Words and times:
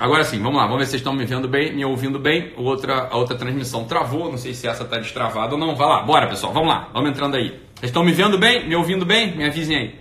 Agora 0.00 0.24
sim, 0.24 0.40
vamos 0.40 0.56
lá, 0.56 0.62
vamos 0.62 0.78
ver 0.78 0.84
se 0.86 0.92
vocês 0.92 1.00
estão 1.02 1.12
me 1.12 1.26
vendo 1.26 1.46
bem, 1.46 1.76
me 1.76 1.84
ouvindo 1.84 2.18
bem. 2.18 2.54
Outra, 2.56 3.08
a 3.10 3.16
outra 3.18 3.36
transmissão 3.36 3.84
travou, 3.84 4.30
não 4.30 4.38
sei 4.38 4.54
se 4.54 4.66
essa 4.66 4.82
está 4.82 4.96
destravada 4.96 5.52
ou 5.52 5.60
não. 5.60 5.76
Vai 5.76 5.86
lá, 5.86 6.02
bora 6.02 6.26
pessoal, 6.26 6.54
vamos 6.54 6.70
lá, 6.70 6.88
vamos 6.94 7.10
entrando 7.10 7.36
aí. 7.36 7.50
Vocês 7.74 7.90
estão 7.90 8.02
me 8.02 8.10
vendo 8.10 8.38
bem, 8.38 8.66
me 8.66 8.74
ouvindo 8.74 9.04
bem? 9.04 9.36
Me 9.36 9.44
avisem 9.44 9.76
aí. 9.76 10.00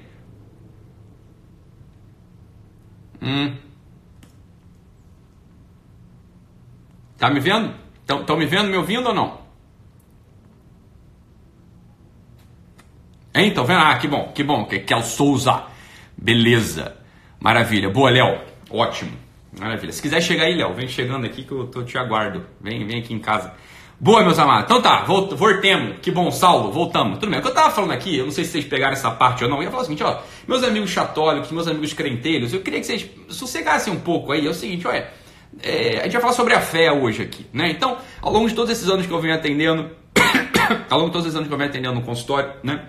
Hum. 3.22 3.58
Tá 7.18 7.30
me 7.30 7.42
vendo? 7.42 7.76
Estão 8.08 8.38
me 8.38 8.46
vendo, 8.46 8.70
me 8.70 8.78
ouvindo 8.78 9.10
ou 9.10 9.14
não? 9.14 9.42
Hein? 13.36 13.50
Estão 13.50 13.66
vendo? 13.66 13.82
Ah, 13.82 13.98
que 13.98 14.08
bom, 14.08 14.32
que 14.34 14.44
bom. 14.44 14.64
Que, 14.64 14.94
é 14.94 14.96
o 14.96 15.04
Souza. 15.04 15.64
Beleza. 16.18 16.96
Maravilha. 17.38 17.90
Boa, 17.90 18.10
Léo. 18.10 18.40
Ótimo. 18.72 19.29
Maravilha. 19.58 19.92
Se 19.92 20.02
quiser 20.02 20.22
chegar 20.22 20.44
aí, 20.44 20.56
Léo, 20.56 20.74
vem 20.74 20.88
chegando 20.88 21.26
aqui 21.26 21.44
que 21.44 21.52
eu, 21.52 21.68
tô, 21.68 21.84
te 21.84 21.98
aguardo. 21.98 22.46
Vem, 22.62 22.86
vem 22.86 23.00
aqui 23.00 23.14
em 23.14 23.20
casa. 23.20 23.54
Boa, 24.00 24.24
meus 24.24 24.40
amados. 24.40 24.66
Então 24.66 24.82
tá, 24.82 25.04
voltemos. 25.04 25.98
Que 26.02 26.12
bom, 26.12 26.32
Saulo, 26.32 26.72
voltamos. 26.72 27.20
Tudo 27.20 27.30
bem. 27.30 27.40
O 27.40 27.42
que 27.42 27.50
eu 27.50 27.54
tava 27.54 27.72
falando 27.72 27.92
aqui, 27.92 28.18
eu 28.18 28.26
não 28.26 28.32
sei 28.32 28.46
se 28.46 28.52
vocês 28.52 28.66
pegaram 28.66 28.94
essa 28.94 29.12
parte 29.12 29.44
ou 29.44 29.50
não, 29.50 29.58
eu 29.58 29.64
ia 29.64 29.72
falar 29.72 29.82
o 29.82 29.86
seguinte, 29.86 30.04
ó. 30.04 30.20
Meus 30.48 30.64
amigos 30.64 30.94
católicos, 30.94 31.52
meus 31.52 31.68
amigos 31.68 31.92
crenteiros, 31.94 32.54
eu 32.54 32.62
queria 32.62 32.80
que 32.80 32.86
vocês 32.86 33.10
sossegassem 33.28 33.92
um 33.92 34.00
pouco 34.00 34.32
aí. 34.32 34.46
É 34.46 34.50
o 34.50 34.54
seguinte, 34.54 34.88
olha. 34.88 35.08
É, 35.64 36.00
a 36.00 36.04
gente 36.04 36.14
vai 36.14 36.22
falar 36.22 36.34
sobre 36.34 36.54
a 36.54 36.62
fé 36.62 36.92
hoje 36.92 37.24
aqui, 37.24 37.46
né? 37.52 37.72
Então, 37.72 37.98
ao 38.22 38.32
longo 38.32 38.48
de 38.48 38.54
todos 38.54 38.70
esses 38.70 38.88
anos 38.88 39.08
que 39.08 39.12
eu 39.12 39.20
venho 39.20 39.34
atendendo, 39.34 39.90
ao 40.90 41.00
longo 41.00 41.10
de 41.10 41.14
todos 41.14 41.26
esses 41.26 41.36
anos 41.36 41.48
que 41.48 41.54
eu 41.54 41.58
venho 41.58 41.70
atendendo 41.70 41.96
no 41.96 42.04
consultório, 42.04 42.54
né? 42.64 42.86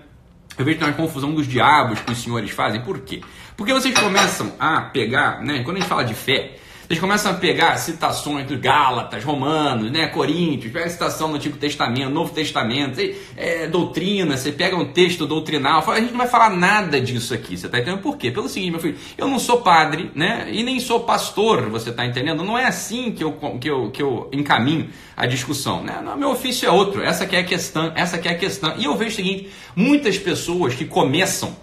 Eu 0.57 0.65
vejo 0.65 0.77
que 0.77 0.83
tem 0.83 0.93
uma 0.93 0.97
confusão 0.97 1.33
dos 1.33 1.47
diabos 1.47 1.99
que 1.99 2.11
os 2.11 2.21
senhores 2.21 2.51
fazem. 2.51 2.81
Por 2.81 2.99
quê? 2.99 3.21
Porque 3.55 3.73
vocês 3.73 3.97
começam 3.97 4.53
a 4.59 4.81
pegar, 4.81 5.41
né? 5.41 5.63
Quando 5.63 5.77
a 5.77 5.79
gente 5.79 5.89
fala 5.89 6.03
de 6.03 6.13
fé, 6.13 6.57
vocês 6.91 6.99
começam 6.99 7.31
a 7.31 7.35
pegar 7.35 7.77
citações 7.77 8.45
dos 8.45 8.59
Gálatas, 8.59 9.23
Romanos, 9.23 9.89
né, 9.89 10.07
Coríntios, 10.07 10.73
pega 10.73 10.89
citação 10.89 11.29
no 11.29 11.35
Antigo 11.35 11.57
Testamento, 11.57 12.09
Novo 12.09 12.33
Testamento, 12.33 12.99
é, 13.37 13.65
doutrina, 13.65 14.35
você 14.35 14.51
pega 14.51 14.75
um 14.75 14.91
texto 14.91 15.25
doutrinal, 15.25 15.89
a 15.89 16.01
gente 16.01 16.11
não 16.11 16.17
vai 16.17 16.27
falar 16.27 16.49
nada 16.49 16.99
disso 16.99 17.33
aqui, 17.33 17.55
você 17.55 17.67
está 17.67 17.79
entendendo 17.79 18.01
por 18.01 18.17
quê? 18.17 18.29
Pelo 18.29 18.49
seguinte, 18.49 18.71
meu 18.71 18.81
filho, 18.81 18.97
eu 19.17 19.25
não 19.29 19.39
sou 19.39 19.61
padre, 19.61 20.11
né, 20.13 20.49
e 20.51 20.63
nem 20.63 20.81
sou 20.81 20.99
pastor, 20.99 21.69
você 21.69 21.91
está 21.91 22.05
entendendo? 22.05 22.43
Não 22.43 22.57
é 22.57 22.65
assim 22.65 23.13
que 23.13 23.23
eu, 23.23 23.31
que 23.57 23.69
eu, 23.69 23.89
que 23.89 24.03
eu 24.03 24.29
encaminho 24.33 24.89
a 25.15 25.25
discussão, 25.25 25.81
né? 25.81 26.01
Não, 26.03 26.17
meu 26.17 26.31
ofício 26.31 26.67
é 26.67 26.71
outro, 26.71 27.01
essa 27.01 27.25
que 27.25 27.37
é 27.37 27.39
a 27.39 27.45
questão, 27.45 27.93
essa 27.95 28.17
que 28.17 28.27
é 28.27 28.31
a 28.31 28.37
questão. 28.37 28.73
E 28.77 28.83
eu 28.83 28.97
vejo 28.97 29.11
o 29.11 29.15
seguinte, 29.15 29.49
muitas 29.73 30.17
pessoas 30.17 30.75
que 30.75 30.83
começam 30.83 31.55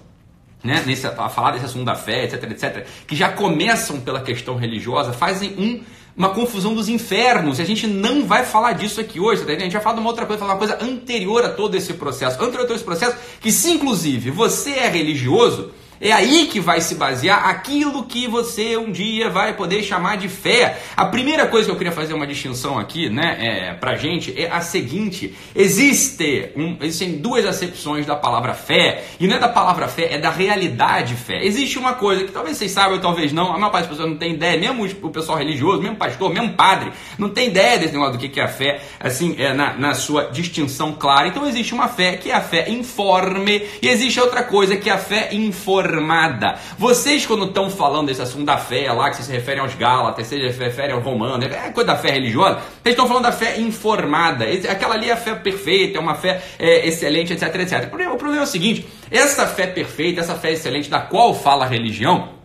né, 0.62 0.82
nesse, 0.86 1.06
a 1.06 1.28
falar 1.28 1.52
desse 1.52 1.66
assunto 1.66 1.84
da 1.84 1.94
fé, 1.94 2.24
etc, 2.24 2.42
etc, 2.50 2.86
que 3.06 3.14
já 3.14 3.30
começam 3.30 4.00
pela 4.00 4.20
questão 4.20 4.56
religiosa, 4.56 5.12
fazem 5.12 5.54
um, 5.58 5.80
uma 6.16 6.30
confusão 6.30 6.74
dos 6.74 6.88
infernos. 6.88 7.58
E 7.58 7.62
a 7.62 7.64
gente 7.64 7.86
não 7.86 8.26
vai 8.26 8.44
falar 8.44 8.72
disso 8.72 9.00
aqui 9.00 9.20
hoje, 9.20 9.44
tá 9.44 9.52
A 9.52 9.58
gente 9.58 9.72
vai 9.72 9.82
falar 9.82 9.94
de 9.94 10.00
uma 10.00 10.10
outra 10.10 10.26
coisa, 10.26 10.40
falar 10.40 10.54
uma 10.54 10.58
coisa 10.58 10.78
anterior 10.82 11.44
a 11.44 11.50
todo 11.50 11.76
esse 11.76 11.94
processo. 11.94 12.42
Anterior 12.42 12.64
a 12.64 12.66
todo 12.66 12.76
esse 12.76 12.84
processo, 12.84 13.16
que 13.40 13.52
se 13.52 13.70
inclusive 13.70 14.30
você 14.30 14.70
é 14.70 14.88
religioso, 14.88 15.70
é 16.00 16.12
aí 16.12 16.46
que 16.46 16.60
vai 16.60 16.80
se 16.80 16.94
basear 16.94 17.48
aquilo 17.48 18.04
que 18.04 18.28
você 18.28 18.76
um 18.76 18.92
dia 18.92 19.28
vai 19.28 19.54
poder 19.54 19.82
chamar 19.82 20.16
de 20.16 20.28
fé. 20.28 20.78
A 20.96 21.06
primeira 21.06 21.46
coisa 21.46 21.66
que 21.66 21.72
eu 21.72 21.76
queria 21.76 21.92
fazer 21.92 22.14
uma 22.14 22.26
distinção 22.26 22.78
aqui, 22.78 23.08
né, 23.08 23.36
é, 23.40 23.74
pra 23.74 23.96
gente 23.96 24.32
é 24.40 24.48
a 24.48 24.60
seguinte: 24.60 25.34
existe 25.54 26.52
um, 26.56 26.76
existem 26.80 27.18
duas 27.18 27.44
acepções 27.44 28.06
da 28.06 28.14
palavra 28.14 28.54
fé, 28.54 29.04
e 29.18 29.26
não 29.26 29.36
é 29.36 29.38
da 29.38 29.48
palavra 29.48 29.88
fé, 29.88 30.14
é 30.14 30.18
da 30.18 30.30
realidade 30.30 31.14
fé. 31.14 31.44
Existe 31.44 31.78
uma 31.78 31.94
coisa 31.94 32.24
que 32.24 32.32
talvez 32.32 32.56
vocês 32.56 32.70
saibam, 32.70 33.00
talvez 33.00 33.32
não, 33.32 33.52
a 33.52 33.58
maior 33.58 33.70
parte 33.70 33.88
das 33.88 33.96
pessoas 33.96 34.10
não 34.10 34.18
tem 34.18 34.34
ideia, 34.34 34.58
mesmo 34.58 34.86
o 35.02 35.10
pessoal 35.10 35.38
religioso, 35.38 35.82
mesmo 35.82 35.96
pastor, 35.96 36.32
mesmo 36.32 36.52
padre, 36.52 36.92
não 37.18 37.28
tem 37.28 37.48
ideia 37.48 37.78
desse 37.78 37.92
negócio 37.92 38.18
do 38.18 38.28
que 38.28 38.38
é 38.38 38.44
a 38.44 38.48
fé, 38.48 38.80
assim, 39.00 39.34
é, 39.38 39.52
na, 39.52 39.74
na 39.74 39.94
sua 39.94 40.24
distinção 40.24 40.92
clara. 40.92 41.26
Então 41.26 41.46
existe 41.46 41.74
uma 41.74 41.88
fé 41.88 42.16
que 42.16 42.30
é 42.30 42.34
a 42.34 42.40
fé 42.40 42.70
informe, 42.70 43.62
e 43.82 43.88
existe 43.88 44.20
outra 44.20 44.44
coisa 44.44 44.76
que 44.76 44.88
é 44.88 44.92
a 44.92 44.98
fé 44.98 45.30
informada 45.32 45.87
formada. 45.88 46.56
Vocês, 46.76 47.24
quando 47.24 47.46
estão 47.46 47.70
falando 47.70 48.08
desse 48.08 48.20
assunto 48.20 48.44
da 48.44 48.58
fé 48.58 48.92
lá, 48.92 49.08
que 49.08 49.16
vocês 49.16 49.26
se 49.26 49.32
referem 49.32 49.60
aos 49.60 49.74
Gálatas, 49.74 50.26
vocês 50.26 50.54
se 50.54 50.62
referem 50.62 50.94
ao 50.94 51.00
Romano, 51.00 51.42
é 51.44 51.70
coisa 51.70 51.88
da 51.88 51.96
fé 51.96 52.10
religiosa, 52.10 52.56
vocês 52.56 52.92
estão 52.92 53.08
falando 53.08 53.24
da 53.24 53.32
fé 53.32 53.58
informada. 53.58 54.44
Aquela 54.70 54.94
ali 54.94 55.08
é 55.08 55.12
a 55.12 55.16
fé 55.16 55.34
perfeita, 55.34 55.98
é 55.98 56.00
uma 56.00 56.14
fé 56.14 56.42
é, 56.58 56.86
excelente, 56.86 57.32
etc, 57.32 57.54
etc. 57.54 57.84
O 57.86 58.16
problema, 58.16 58.40
é 58.40 58.42
o 58.42 58.46
seguinte: 58.46 58.86
essa 59.10 59.46
fé 59.46 59.66
perfeita, 59.66 60.20
essa 60.20 60.34
fé 60.34 60.52
excelente 60.52 60.90
da 60.90 61.00
qual 61.00 61.34
fala 61.34 61.64
a 61.64 61.68
religião, 61.68 62.37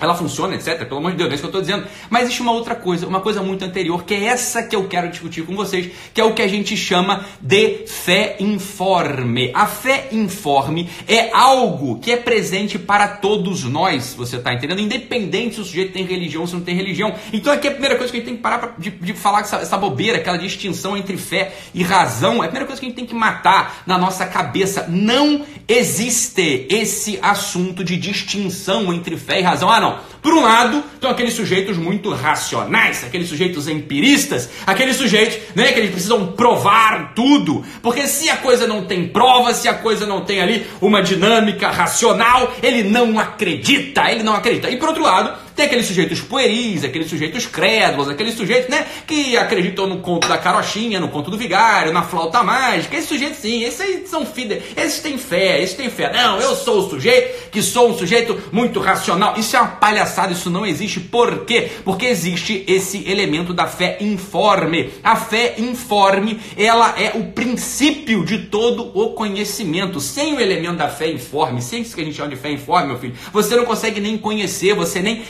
ela 0.00 0.14
funciona, 0.14 0.54
etc. 0.54 0.84
Pelo 0.86 0.98
amor 0.98 1.12
de 1.12 1.18
Deus, 1.18 1.30
é 1.30 1.34
isso 1.34 1.42
que 1.42 1.46
eu 1.46 1.60
estou 1.60 1.60
dizendo. 1.60 1.86
Mas 2.08 2.24
existe 2.24 2.40
uma 2.40 2.52
outra 2.52 2.74
coisa, 2.74 3.06
uma 3.06 3.20
coisa 3.20 3.42
muito 3.42 3.64
anterior, 3.64 4.04
que 4.04 4.14
é 4.14 4.24
essa 4.26 4.62
que 4.62 4.76
eu 4.76 4.86
quero 4.86 5.10
discutir 5.10 5.44
com 5.44 5.56
vocês, 5.56 5.90
que 6.14 6.20
é 6.20 6.24
o 6.24 6.34
que 6.34 6.42
a 6.42 6.46
gente 6.46 6.76
chama 6.76 7.24
de 7.40 7.84
fé 7.86 8.36
informe. 8.38 9.50
A 9.54 9.66
fé 9.66 10.08
informe 10.12 10.88
é 11.08 11.30
algo 11.32 11.98
que 11.98 12.12
é 12.12 12.16
presente 12.16 12.78
para 12.78 13.08
todos 13.08 13.64
nós, 13.64 14.14
você 14.16 14.36
está 14.36 14.54
entendendo? 14.54 14.80
Independente 14.80 15.56
se 15.56 15.60
o 15.62 15.64
sujeito 15.64 15.92
tem 15.92 16.04
religião 16.04 16.42
ou 16.42 16.46
se 16.46 16.54
não 16.54 16.62
tem 16.62 16.76
religião. 16.76 17.14
Então 17.32 17.52
aqui 17.52 17.66
é 17.66 17.70
a 17.70 17.72
primeira 17.72 17.96
coisa 17.96 18.12
que 18.12 18.18
a 18.18 18.20
gente 18.20 18.28
tem 18.28 18.36
que 18.36 18.42
parar 18.42 18.58
pra, 18.58 18.72
de, 18.78 18.90
de 18.90 19.14
falar 19.14 19.40
essa, 19.40 19.56
essa 19.56 19.76
bobeira, 19.76 20.18
aquela 20.18 20.38
distinção 20.38 20.96
entre 20.96 21.16
fé 21.16 21.54
e 21.74 21.82
razão. 21.82 22.34
É 22.42 22.46
a 22.46 22.48
primeira 22.48 22.66
coisa 22.66 22.80
que 22.80 22.86
a 22.86 22.88
gente 22.88 22.96
tem 22.96 23.06
que 23.06 23.14
matar 23.14 23.82
na 23.84 23.98
nossa 23.98 24.24
cabeça. 24.26 24.86
Não 24.88 25.44
existe 25.66 26.66
esse 26.70 27.18
assunto 27.20 27.82
de 27.82 27.96
distinção 27.96 28.92
entre 28.92 29.16
fé 29.16 29.40
e 29.40 29.42
razão. 29.42 29.68
Ah, 29.68 29.80
não 29.80 29.87
Por 30.22 30.34
um 30.34 30.42
lado, 30.42 30.82
estão 30.94 31.10
aqueles 31.10 31.34
sujeitos 31.34 31.76
muito 31.76 32.10
racionais, 32.12 33.04
aqueles 33.04 33.28
sujeitos 33.28 33.68
empiristas, 33.68 34.50
aqueles 34.66 34.96
sujeitos 34.96 35.38
né, 35.54 35.72
que 35.72 35.78
eles 35.78 35.90
precisam 35.90 36.32
provar 36.32 37.12
tudo. 37.14 37.64
Porque 37.82 38.06
se 38.06 38.28
a 38.28 38.36
coisa 38.36 38.66
não 38.66 38.84
tem 38.84 39.08
prova, 39.08 39.54
se 39.54 39.68
a 39.68 39.74
coisa 39.74 40.06
não 40.06 40.24
tem 40.24 40.40
ali 40.40 40.66
uma 40.80 41.02
dinâmica 41.02 41.70
racional, 41.70 42.52
ele 42.62 42.82
não 42.82 43.18
acredita, 43.18 44.10
ele 44.10 44.22
não 44.22 44.34
acredita. 44.34 44.68
E 44.70 44.76
por 44.76 44.88
outro 44.88 45.04
lado, 45.04 45.47
tem 45.58 45.66
aqueles 45.66 45.86
sujeitos 45.86 46.20
pueris, 46.20 46.84
aqueles 46.84 47.10
sujeitos 47.10 47.44
crédulos, 47.44 48.08
aqueles 48.08 48.34
sujeitos, 48.34 48.68
né, 48.68 48.86
que 49.04 49.36
acreditam 49.36 49.88
no 49.88 49.98
conto 49.98 50.28
da 50.28 50.38
carochinha, 50.38 51.00
no 51.00 51.08
conto 51.08 51.32
do 51.32 51.36
vigário, 51.36 51.92
na 51.92 52.04
flauta 52.04 52.44
mágica. 52.44 52.96
Esses 52.96 53.08
sujeitos, 53.08 53.38
sim, 53.38 53.64
esses 53.64 53.80
aí 53.80 54.04
são 54.06 54.24
fidelis. 54.24 54.62
Esses 54.76 55.00
têm 55.00 55.18
fé, 55.18 55.60
esses 55.60 55.76
têm 55.76 55.90
fé. 55.90 56.12
Não, 56.12 56.38
eu 56.38 56.54
sou 56.54 56.78
o 56.78 56.88
sujeito 56.88 57.50
que 57.50 57.60
sou 57.60 57.90
um 57.90 57.98
sujeito 57.98 58.40
muito 58.52 58.78
racional. 58.78 59.34
Isso 59.36 59.56
é 59.56 59.60
uma 59.60 59.70
palhaçada, 59.72 60.32
isso 60.32 60.48
não 60.48 60.64
existe. 60.64 61.00
Por 61.00 61.44
quê? 61.44 61.68
Porque 61.84 62.06
existe 62.06 62.64
esse 62.68 63.10
elemento 63.10 63.52
da 63.52 63.66
fé 63.66 63.96
informe. 64.00 64.90
A 65.02 65.16
fé 65.16 65.56
informe, 65.58 66.38
ela 66.56 66.94
é 66.96 67.18
o 67.18 67.32
princípio 67.32 68.24
de 68.24 68.38
todo 68.38 68.96
o 68.96 69.10
conhecimento. 69.10 69.98
Sem 69.98 70.34
o 70.34 70.40
elemento 70.40 70.76
da 70.76 70.88
fé 70.88 71.10
informe, 71.10 71.60
sem 71.60 71.82
isso 71.82 71.96
que 71.96 72.02
a 72.02 72.04
gente 72.04 72.16
chama 72.16 72.28
de 72.28 72.36
fé 72.36 72.52
informe, 72.52 72.88
meu 72.88 72.98
filho, 72.98 73.14
você 73.32 73.56
não 73.56 73.64
consegue 73.64 74.00
nem 74.00 74.16
conhecer, 74.16 74.72
você 74.74 75.00
nem 75.00 75.24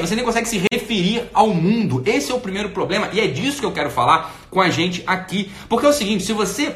você 0.00 0.16
nem 0.16 0.24
consegue 0.24 0.48
se 0.48 0.60
referir 0.72 1.28
ao 1.32 1.48
mundo. 1.48 2.02
Esse 2.04 2.32
é 2.32 2.34
o 2.34 2.40
primeiro 2.40 2.70
problema 2.70 3.10
e 3.12 3.20
é 3.20 3.26
disso 3.26 3.60
que 3.60 3.66
eu 3.66 3.72
quero 3.72 3.90
falar 3.90 4.34
com 4.50 4.60
a 4.60 4.70
gente 4.70 5.04
aqui. 5.06 5.50
Porque 5.68 5.86
é 5.86 5.88
o 5.88 5.92
seguinte, 5.92 6.24
se 6.24 6.32
você 6.32 6.74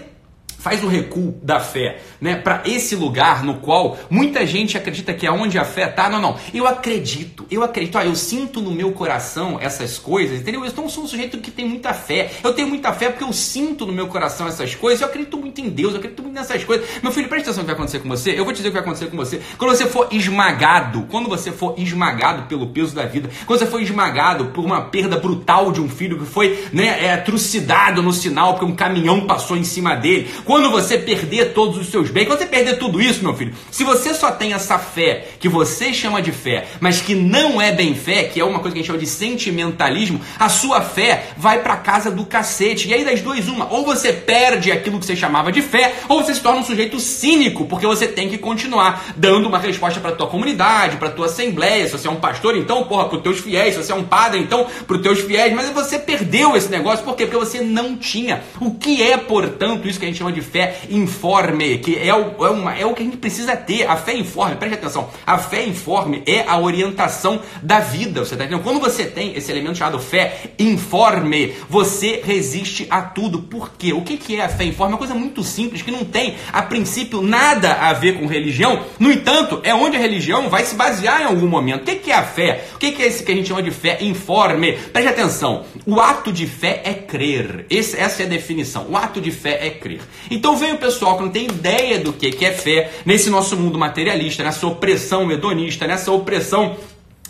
faz 0.60 0.84
o 0.84 0.88
recuo 0.88 1.34
da 1.42 1.58
fé, 1.58 2.00
né, 2.20 2.36
para 2.36 2.62
esse 2.66 2.94
lugar 2.94 3.42
no 3.42 3.54
qual 3.56 3.98
muita 4.10 4.46
gente 4.46 4.76
acredita 4.76 5.14
que 5.14 5.26
é 5.26 5.32
onde 5.32 5.58
a 5.58 5.64
fé 5.64 5.86
tá. 5.86 6.08
Não, 6.08 6.20
não. 6.20 6.36
Eu 6.52 6.66
acredito, 6.66 7.46
eu 7.50 7.64
acredito, 7.64 7.96
ah, 7.96 8.04
eu 8.04 8.14
sinto 8.14 8.60
no 8.60 8.70
meu 8.70 8.92
coração 8.92 9.58
essas 9.60 9.98
coisas, 9.98 10.40
entendeu? 10.40 10.64
Eu 10.64 10.70
sou 10.70 10.84
um 11.02 11.06
sujeito 11.06 11.38
que 11.38 11.50
tem 11.50 11.66
muita 11.66 11.94
fé. 11.94 12.30
Eu 12.44 12.52
tenho 12.52 12.68
muita 12.68 12.92
fé 12.92 13.08
porque 13.08 13.24
eu 13.24 13.32
sinto 13.32 13.86
no 13.86 13.92
meu 13.92 14.08
coração 14.08 14.46
essas 14.46 14.74
coisas. 14.74 15.00
Eu 15.00 15.08
acredito 15.08 15.38
muito 15.38 15.60
em 15.60 15.70
Deus, 15.70 15.92
eu 15.92 15.98
acredito 15.98 16.22
muito 16.22 16.34
nessas 16.34 16.62
coisas. 16.62 16.86
Meu 17.02 17.10
filho, 17.10 17.28
presta 17.28 17.50
atenção 17.50 17.62
no 17.62 17.68
que 17.68 17.74
vai 17.74 17.74
acontecer 17.74 17.98
com 18.00 18.08
você. 18.08 18.38
Eu 18.38 18.44
vou 18.44 18.52
te 18.52 18.56
dizer 18.58 18.68
o 18.68 18.72
que 18.72 18.78
vai 18.78 18.82
acontecer 18.82 19.10
com 19.10 19.16
você. 19.16 19.40
Quando 19.56 19.74
você 19.74 19.86
for 19.86 20.08
esmagado, 20.10 21.06
quando 21.10 21.28
você 21.28 21.50
for 21.50 21.74
esmagado 21.78 22.42
pelo 22.42 22.66
peso 22.68 22.94
da 22.94 23.06
vida, 23.06 23.30
quando 23.46 23.58
você 23.58 23.66
for 23.66 23.80
esmagado 23.80 24.46
por 24.46 24.64
uma 24.64 24.82
perda 24.82 25.16
brutal 25.16 25.72
de 25.72 25.80
um 25.80 25.88
filho 25.88 26.18
que 26.18 26.26
foi, 26.26 26.68
né, 26.72 27.06
é, 27.06 27.16
trucidado 27.16 28.02
no 28.02 28.12
sinal 28.12 28.54
porque 28.54 28.66
um 28.66 28.74
caminhão 28.74 29.26
passou 29.26 29.56
em 29.56 29.64
cima 29.64 29.94
dele 29.94 30.28
quando 30.50 30.68
você 30.68 30.98
perder 30.98 31.52
todos 31.52 31.78
os 31.78 31.86
seus 31.92 32.10
bens, 32.10 32.26
quando 32.26 32.40
você 32.40 32.46
perder 32.46 32.76
tudo 32.76 33.00
isso, 33.00 33.22
meu 33.22 33.32
filho, 33.32 33.54
se 33.70 33.84
você 33.84 34.12
só 34.12 34.32
tem 34.32 34.52
essa 34.52 34.80
fé 34.80 35.28
que 35.38 35.48
você 35.48 35.92
chama 35.92 36.20
de 36.20 36.32
fé, 36.32 36.66
mas 36.80 37.00
que 37.00 37.14
não 37.14 37.62
é 37.62 37.70
bem 37.70 37.94
fé, 37.94 38.24
que 38.24 38.40
é 38.40 38.44
uma 38.44 38.58
coisa 38.58 38.74
que 38.74 38.80
a 38.80 38.82
gente 38.82 38.88
chama 38.88 38.98
de 38.98 39.06
sentimentalismo, 39.06 40.20
a 40.36 40.48
sua 40.48 40.80
fé 40.80 41.26
vai 41.36 41.62
para 41.62 41.76
casa 41.76 42.10
do 42.10 42.26
cacete. 42.26 42.88
E 42.88 42.94
aí 42.94 43.04
das 43.04 43.20
duas 43.20 43.46
uma, 43.46 43.72
ou 43.72 43.84
você 43.84 44.12
perde 44.12 44.72
aquilo 44.72 44.98
que 44.98 45.06
você 45.06 45.14
chamava 45.14 45.52
de 45.52 45.62
fé, 45.62 45.94
ou 46.08 46.20
você 46.20 46.34
se 46.34 46.40
torna 46.40 46.58
um 46.58 46.64
sujeito 46.64 46.98
cínico, 46.98 47.66
porque 47.66 47.86
você 47.86 48.08
tem 48.08 48.28
que 48.28 48.36
continuar 48.36 49.04
dando 49.14 49.46
uma 49.46 49.58
resposta 49.60 50.00
para 50.00 50.10
tua 50.10 50.26
comunidade, 50.26 50.96
para 50.96 51.10
tua 51.10 51.26
assembleia, 51.26 51.86
se 51.86 51.92
você 51.92 52.08
é 52.08 52.10
um 52.10 52.16
pastor, 52.16 52.56
então, 52.56 52.82
porra, 52.86 53.08
para 53.08 53.20
teus 53.20 53.38
fiéis, 53.38 53.76
se 53.76 53.84
você 53.84 53.92
é 53.92 53.94
um 53.94 54.02
padre, 54.02 54.40
então, 54.40 54.66
para 54.84 54.96
os 54.96 55.02
teus 55.02 55.20
fiéis, 55.20 55.54
mas 55.54 55.70
você 55.70 55.96
perdeu 55.96 56.56
esse 56.56 56.68
negócio, 56.68 57.04
por 57.04 57.14
quê? 57.14 57.24
Porque 57.24 57.38
você 57.38 57.60
não 57.60 57.96
tinha. 57.96 58.42
O 58.60 58.74
que 58.74 59.00
é, 59.00 59.16
portanto, 59.16 59.86
isso 59.86 59.96
que 59.96 60.06
a 60.06 60.08
gente 60.08 60.18
chama 60.18 60.32
de 60.32 60.39
de 60.40 60.46
fé 60.46 60.76
informe, 60.90 61.78
que 61.78 61.96
é 61.96 62.14
o, 62.14 62.44
é, 62.44 62.50
uma, 62.50 62.74
é 62.76 62.86
o 62.86 62.94
que 62.94 63.02
a 63.02 63.04
gente 63.04 63.16
precisa 63.16 63.56
ter. 63.56 63.86
A 63.86 63.96
fé 63.96 64.14
informe, 64.14 64.56
preste 64.56 64.74
atenção, 64.74 65.08
a 65.26 65.38
fé 65.38 65.64
informe 65.64 66.22
é 66.26 66.40
a 66.46 66.58
orientação 66.58 67.40
da 67.62 67.80
vida. 67.80 68.24
Você 68.24 68.36
tá 68.36 68.44
entendendo? 68.44 68.62
Quando 68.62 68.80
você 68.80 69.04
tem 69.04 69.36
esse 69.36 69.50
elemento 69.50 69.78
chamado 69.78 69.98
fé 69.98 70.52
informe, 70.58 71.54
você 71.68 72.22
resiste 72.24 72.86
a 72.90 73.02
tudo. 73.02 73.42
Por 73.42 73.72
quê? 73.78 73.92
O 73.92 74.02
que, 74.02 74.16
que 74.16 74.36
é 74.36 74.44
a 74.44 74.48
fé 74.48 74.64
informe? 74.64 74.92
É 74.92 74.94
uma 74.94 74.98
coisa 74.98 75.14
muito 75.14 75.42
simples, 75.42 75.82
que 75.82 75.90
não 75.90 76.04
tem, 76.04 76.36
a 76.52 76.62
princípio, 76.62 77.22
nada 77.22 77.74
a 77.74 77.92
ver 77.92 78.18
com 78.18 78.26
religião. 78.26 78.84
No 78.98 79.10
entanto, 79.10 79.60
é 79.62 79.74
onde 79.74 79.96
a 79.96 80.00
religião 80.00 80.48
vai 80.48 80.64
se 80.64 80.74
basear 80.74 81.22
em 81.22 81.24
algum 81.24 81.46
momento. 81.46 81.82
O 81.82 81.84
que, 81.84 81.96
que 81.96 82.10
é 82.10 82.14
a 82.14 82.22
fé? 82.22 82.64
O 82.74 82.78
que, 82.78 82.92
que 82.92 83.02
é 83.02 83.06
esse 83.06 83.22
que 83.22 83.32
a 83.32 83.34
gente 83.34 83.48
chama 83.48 83.62
de 83.62 83.70
fé 83.70 83.98
informe? 84.00 84.72
Preste 84.72 85.08
atenção, 85.08 85.64
o 85.86 86.00
ato 86.00 86.32
de 86.32 86.46
fé 86.46 86.80
é 86.84 86.94
crer. 86.94 87.66
Esse, 87.68 87.96
essa 87.96 88.22
é 88.22 88.26
a 88.26 88.28
definição. 88.28 88.86
O 88.88 88.96
ato 88.96 89.20
de 89.20 89.30
fé 89.30 89.66
é 89.66 89.70
crer. 89.70 90.00
Então 90.30 90.56
vem 90.56 90.72
o 90.72 90.78
pessoal 90.78 91.16
que 91.16 91.22
não 91.24 91.30
tem 91.30 91.46
ideia 91.46 91.98
do 91.98 92.12
que, 92.12 92.30
que 92.30 92.44
é 92.44 92.52
fé 92.52 92.90
nesse 93.04 93.28
nosso 93.28 93.56
mundo 93.56 93.78
materialista, 93.78 94.44
nessa 94.44 94.66
opressão 94.66 95.30
hedonista, 95.30 95.86
nessa 95.86 96.12
opressão 96.12 96.76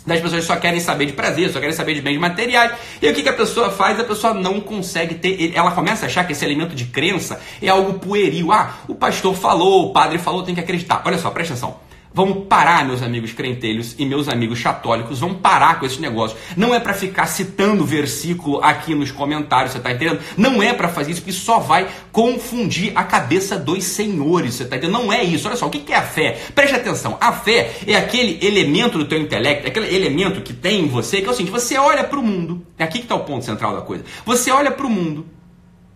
das 0.05 0.19
pessoas 0.19 0.45
só 0.45 0.55
querem 0.55 0.79
saber 0.79 1.05
de 1.05 1.13
prazer, 1.13 1.51
só 1.51 1.59
querem 1.59 1.75
saber 1.75 1.93
de 1.93 2.01
bens 2.01 2.17
materiais. 2.17 2.73
E 3.01 3.09
o 3.09 3.13
que, 3.13 3.23
que 3.23 3.29
a 3.29 3.33
pessoa 3.33 3.69
faz? 3.69 3.99
A 3.99 4.03
pessoa 4.03 4.33
não 4.33 4.59
consegue 4.59 5.15
ter. 5.15 5.53
Ela 5.55 5.71
começa 5.71 6.05
a 6.05 6.07
achar 6.07 6.25
que 6.25 6.33
esse 6.33 6.43
elemento 6.43 6.75
de 6.75 6.85
crença 6.85 7.39
é 7.61 7.69
algo 7.69 7.99
pueril. 7.99 8.51
Ah, 8.51 8.77
o 8.87 8.95
pastor 8.95 9.35
falou, 9.35 9.89
o 9.89 9.93
padre 9.93 10.17
falou, 10.17 10.43
tem 10.43 10.55
que 10.55 10.61
acreditar. 10.61 11.01
Olha 11.05 11.17
só, 11.17 11.29
presta 11.29 11.53
atenção. 11.53 11.90
Vamos 12.13 12.45
parar, 12.47 12.85
meus 12.85 13.01
amigos 13.01 13.31
crentelhos 13.31 13.95
e 13.97 14.05
meus 14.05 14.27
amigos 14.27 14.61
católicos, 14.61 15.21
vamos 15.21 15.37
parar 15.37 15.79
com 15.79 15.85
esse 15.85 16.01
negócio. 16.01 16.37
Não 16.57 16.75
é 16.75 16.79
para 16.79 16.93
ficar 16.93 17.25
citando 17.25 17.85
versículo 17.85 18.61
aqui 18.61 18.93
nos 18.93 19.11
comentários, 19.11 19.71
você 19.71 19.79
tá 19.79 19.93
entendendo? 19.93 20.19
Não 20.35 20.61
é 20.61 20.73
para 20.73 20.89
fazer 20.89 21.11
isso, 21.11 21.21
porque 21.21 21.31
só 21.31 21.59
vai 21.59 21.87
confundir 22.11 22.91
a 22.95 23.05
cabeça 23.05 23.57
dos 23.57 23.85
senhores, 23.85 24.55
você 24.55 24.65
tá 24.65 24.75
entendendo? 24.75 25.01
Não 25.01 25.13
é 25.13 25.23
isso. 25.23 25.47
Olha 25.47 25.55
só, 25.55 25.67
o 25.67 25.69
que 25.69 25.93
é 25.93 25.95
a 25.95 26.01
fé? 26.01 26.37
Preste 26.53 26.75
atenção. 26.75 27.17
A 27.21 27.31
fé 27.31 27.71
é 27.87 27.95
aquele 27.95 28.45
elemento 28.45 28.97
do 28.97 29.05
teu 29.05 29.17
intelecto, 29.17 29.65
aquele 29.65 29.95
elemento 29.95 30.41
que 30.41 30.51
tem 30.51 30.81
em 30.81 30.87
você, 30.89 31.21
que 31.21 31.27
é 31.27 31.31
o 31.31 31.33
seguinte, 31.33 31.51
você 31.51 31.77
olha 31.77 32.03
para 32.03 32.19
o 32.19 32.23
mundo. 32.23 32.61
É 32.77 32.83
aqui 32.83 32.97
que 32.97 33.05
está 33.05 33.15
o 33.15 33.21
ponto 33.21 33.45
central 33.45 33.73
da 33.73 33.81
coisa. 33.83 34.03
Você 34.25 34.51
olha 34.51 34.69
para 34.69 34.85
o 34.85 34.89
mundo 34.89 35.25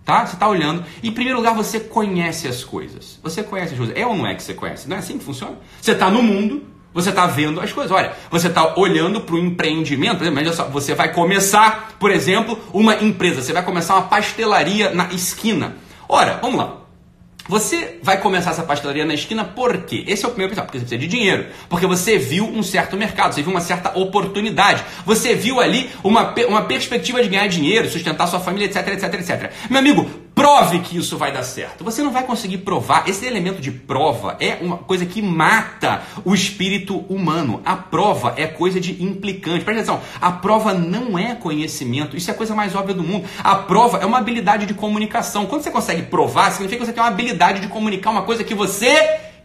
tá? 0.05 0.25
Você 0.25 0.35
está 0.35 0.47
olhando. 0.47 0.85
Em 1.03 1.11
primeiro 1.11 1.39
lugar, 1.39 1.55
você 1.55 1.79
conhece 1.79 2.47
as 2.47 2.63
coisas. 2.63 3.19
Você 3.23 3.43
conhece 3.43 3.73
as 3.73 3.77
coisas. 3.77 3.97
É 3.97 4.05
ou 4.05 4.15
não 4.15 4.27
é 4.27 4.35
que 4.35 4.43
você 4.43 4.53
conhece? 4.53 4.87
Não 4.87 4.95
é 4.95 4.99
assim 4.99 5.17
que 5.17 5.25
funciona? 5.25 5.57
Você 5.81 5.91
está 5.91 6.09
no 6.09 6.21
mundo, 6.21 6.63
você 6.93 7.09
está 7.09 7.25
vendo 7.25 7.59
as 7.59 7.73
coisas. 7.73 7.91
Olha, 7.91 8.13
você 8.29 8.47
está 8.47 8.77
olhando 8.77 9.19
para 9.19 9.35
o 9.35 9.39
empreendimento. 9.39 10.19
Por 10.19 10.27
exemplo, 10.27 10.71
você 10.71 10.93
vai 10.93 11.11
começar, 11.11 11.95
por 11.99 12.11
exemplo, 12.11 12.57
uma 12.71 12.95
empresa. 12.95 13.41
Você 13.41 13.51
vai 13.51 13.63
começar 13.63 13.95
uma 13.95 14.03
pastelaria 14.03 14.91
na 14.91 15.11
esquina. 15.11 15.75
Ora, 16.07 16.39
vamos 16.41 16.57
lá. 16.57 16.84
Você 17.47 18.00
vai 18.01 18.19
começar 18.19 18.51
essa 18.51 18.63
pastelaria 18.63 19.06
na 19.06 19.13
esquina 19.13 19.45
por 19.45 19.83
quê? 19.83 20.03
Esse 20.07 20.25
é 20.25 20.27
o 20.27 20.31
primeiro 20.31 20.50
pensar, 20.50 20.63
porque 20.63 20.80
você 20.80 20.86
precisa 20.86 21.00
de 21.00 21.07
dinheiro. 21.07 21.45
Porque 21.69 21.86
você 21.86 22.18
viu 22.18 22.44
um 22.44 22.63
certo 22.63 22.97
mercado, 22.97 23.36
você 23.36 23.44
viu 23.44 23.51
uma 23.51 23.62
certa 23.62 23.95
oportunidade. 23.97 24.83
Você 25.06 25.36
viu 25.36 25.59
ali 25.59 25.92
uma, 26.03 26.33
uma 26.47 26.63
perspectiva 26.63 27.21
de 27.21 27.30
ganhar 27.30 27.47
dinheiro, 27.47 27.88
sustentar 27.88 28.25
sua 28.25 28.39
família, 28.39 28.65
etc, 28.65 28.88
etc, 28.88 29.13
etc. 29.13 29.51
Meu 29.69 29.80
amigo, 29.80 30.09
prove 30.35 30.79
que 30.79 30.97
isso 30.97 31.17
vai 31.17 31.31
dar 31.31 31.43
certo. 31.43 31.83
Você 31.83 32.03
não 32.03 32.11
vai 32.11 32.23
conseguir 32.23 32.59
provar. 32.59 33.07
Esse 33.07 33.25
elemento 33.25 33.61
de 33.61 33.71
prova 33.71 34.35
é 34.39 34.57
uma 34.61 34.77
coisa 34.77 35.05
que 35.05 35.21
mata 35.21 36.03
o 36.23 36.35
espírito 36.35 36.97
humano. 37.09 37.61
A 37.65 37.75
prova 37.75 38.33
é 38.37 38.45
coisa 38.45 38.79
de 38.79 39.01
implicante. 39.03 39.63
Presta 39.63 39.91
atenção, 39.91 40.01
a 40.21 40.31
prova 40.31 40.73
não 40.73 41.17
é 41.17 41.35
conhecimento. 41.35 42.17
Isso 42.17 42.29
é 42.29 42.33
a 42.33 42.37
coisa 42.37 42.53
mais 42.53 42.75
óbvia 42.75 42.93
do 42.93 43.03
mundo. 43.03 43.25
A 43.43 43.55
prova 43.55 43.97
é 43.99 44.05
uma 44.05 44.17
habilidade 44.17 44.65
de 44.65 44.73
comunicação. 44.73 45.45
Quando 45.45 45.63
você 45.63 45.71
consegue 45.71 46.03
provar, 46.03 46.51
significa 46.51 46.81
que 46.81 46.85
você 46.85 46.93
tem 46.93 47.01
uma 47.01 47.09
habilidade 47.09 47.45
habilidade 47.45 47.59
de 47.59 47.67
comunicar 47.67 48.11
uma 48.11 48.23
coisa 48.23 48.43
que 48.43 48.53
você 48.53 48.91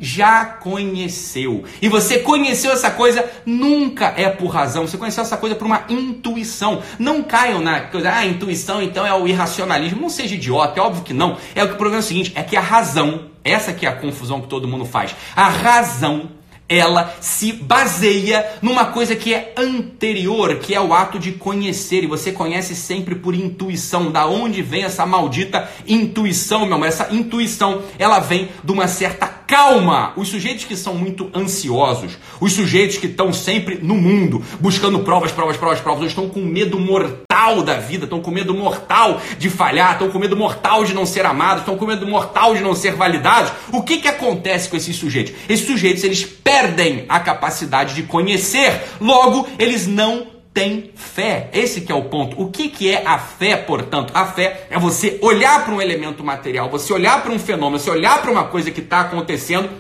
já 0.01 0.45
conheceu. 0.45 1.65
E 1.81 1.89
você 1.89 2.19
conheceu 2.19 2.73
essa 2.73 2.91
coisa 2.91 3.25
nunca 3.45 4.15
é 4.17 4.29
por 4.29 4.49
razão. 4.49 4.87
Você 4.87 4.97
conheceu 4.97 5.23
essa 5.23 5.37
coisa 5.37 5.55
por 5.55 5.67
uma 5.67 5.85
intuição. 5.89 6.83
Não 6.99 7.23
caiam 7.23 7.61
na 7.61 7.81
coisa, 7.81 8.13
ah, 8.13 8.27
intuição 8.27 8.83
então 8.83 9.07
é 9.07 9.15
o 9.15 9.27
irracionalismo. 9.27 10.01
Não 10.01 10.09
seja 10.09 10.35
idiota, 10.35 10.81
é 10.81 10.83
óbvio 10.83 11.05
que 11.05 11.13
não. 11.13 11.37
É 11.55 11.63
o 11.63 11.69
que 11.69 11.75
o 11.75 11.77
problema 11.77 12.03
é 12.03 12.05
o 12.05 12.07
seguinte, 12.07 12.33
é 12.35 12.43
que 12.43 12.57
a 12.57 12.61
razão, 12.61 13.31
essa 13.45 13.73
que 13.73 13.85
é 13.85 13.89
a 13.89 13.97
confusão 13.97 14.41
que 14.41 14.49
todo 14.49 14.67
mundo 14.67 14.85
faz. 14.85 15.15
A 15.37 15.49
razão 15.49 16.31
ela 16.71 17.13
se 17.21 17.53
baseia 17.53 18.49
numa 18.63 18.85
coisa 18.85 19.17
que 19.17 19.35
é 19.35 19.53
anterior, 19.57 20.55
que 20.59 20.73
é 20.73 20.81
o 20.81 20.95
ato 20.95 21.19
de 21.19 21.33
conhecer. 21.33 22.05
E 22.05 22.07
você 22.07 22.31
conhece 22.31 22.77
sempre 22.77 23.17
por 23.17 23.35
intuição. 23.35 24.13
Da 24.13 24.27
onde 24.27 24.63
vem 24.63 24.85
essa 24.85 25.05
maldita 25.05 25.69
intuição, 25.85 26.65
meu 26.65 26.77
amor? 26.77 26.87
Essa 26.87 27.09
intuição, 27.13 27.83
ela 27.99 28.21
vem 28.21 28.51
de 28.63 28.71
uma 28.71 28.87
certa 28.87 29.27
calma. 29.51 30.13
Os 30.17 30.29
sujeitos 30.29 30.65
que 30.65 30.77
são 30.77 30.95
muito 30.95 31.29
ansiosos, 31.35 32.17
os 32.41 32.53
sujeitos 32.53 32.99
que 32.99 33.09
estão 33.09 33.33
sempre 33.33 33.81
no 33.83 33.97
mundo, 33.97 34.43
buscando 34.61 35.01
provas, 35.01 35.33
provas, 35.33 35.57
provas, 35.57 35.81
provas, 35.81 36.07
estão 36.07 36.29
com 36.29 36.41
medo 36.41 36.79
mortal 36.79 37.61
da 37.65 37.75
vida, 37.75 38.05
estão 38.05 38.21
com 38.21 38.31
medo 38.31 38.55
mortal 38.55 39.21
de 39.39 39.51
falhar, 39.51 39.95
estão 39.95 40.09
com 40.09 40.21
medo 40.21 40.37
mortal 40.37 40.85
de 40.85 40.95
não 40.95 41.05
ser 41.05 41.27
amados, 41.27 41.63
estão 41.63 41.77
com 41.77 41.85
medo 41.85 42.07
mortal 42.07 42.55
de 42.55 42.63
não 42.63 42.77
ser 42.77 42.95
validados. 42.95 43.53
O 43.73 43.83
que, 43.83 43.99
que 43.99 44.07
acontece 44.07 44.69
com 44.69 44.77
esses 44.77 44.95
sujeitos? 44.95 45.35
Esses 45.49 45.67
sujeitos, 45.67 46.05
eles 46.05 46.25
perdem 46.25 47.05
a 47.09 47.19
capacidade 47.19 47.95
de 47.95 48.05
conhecer, 48.05 48.81
logo, 49.01 49.49
eles 49.59 49.87
não 49.87 50.29
tem 50.53 50.91
fé. 50.95 51.49
Esse 51.53 51.83
que 51.83 51.93
é 51.93 51.95
o 51.95 52.05
ponto. 52.05 52.41
O 52.41 52.51
que, 52.51 52.69
que 52.69 52.91
é 52.91 53.07
a 53.07 53.19
fé, 53.19 53.57
portanto? 53.57 54.13
A 54.15 54.27
fé 54.27 54.67
é 54.71 54.79
você 54.79 55.19
olhar 55.23 55.65
para 55.65 55.75
um 55.75 55.81
elemento 55.81 56.25
material, 56.25 56.69
você 56.69 56.93
olhar 56.93 57.23
para 57.23 57.33
um 57.33 57.39
fenômeno, 57.39 57.79
você 57.79 57.91
olhar 57.91 58.21
para 58.21 58.31
uma 58.31 58.45
coisa 58.45 58.71
que 58.71 58.81
está 58.81 59.01
acontecendo 59.01 59.71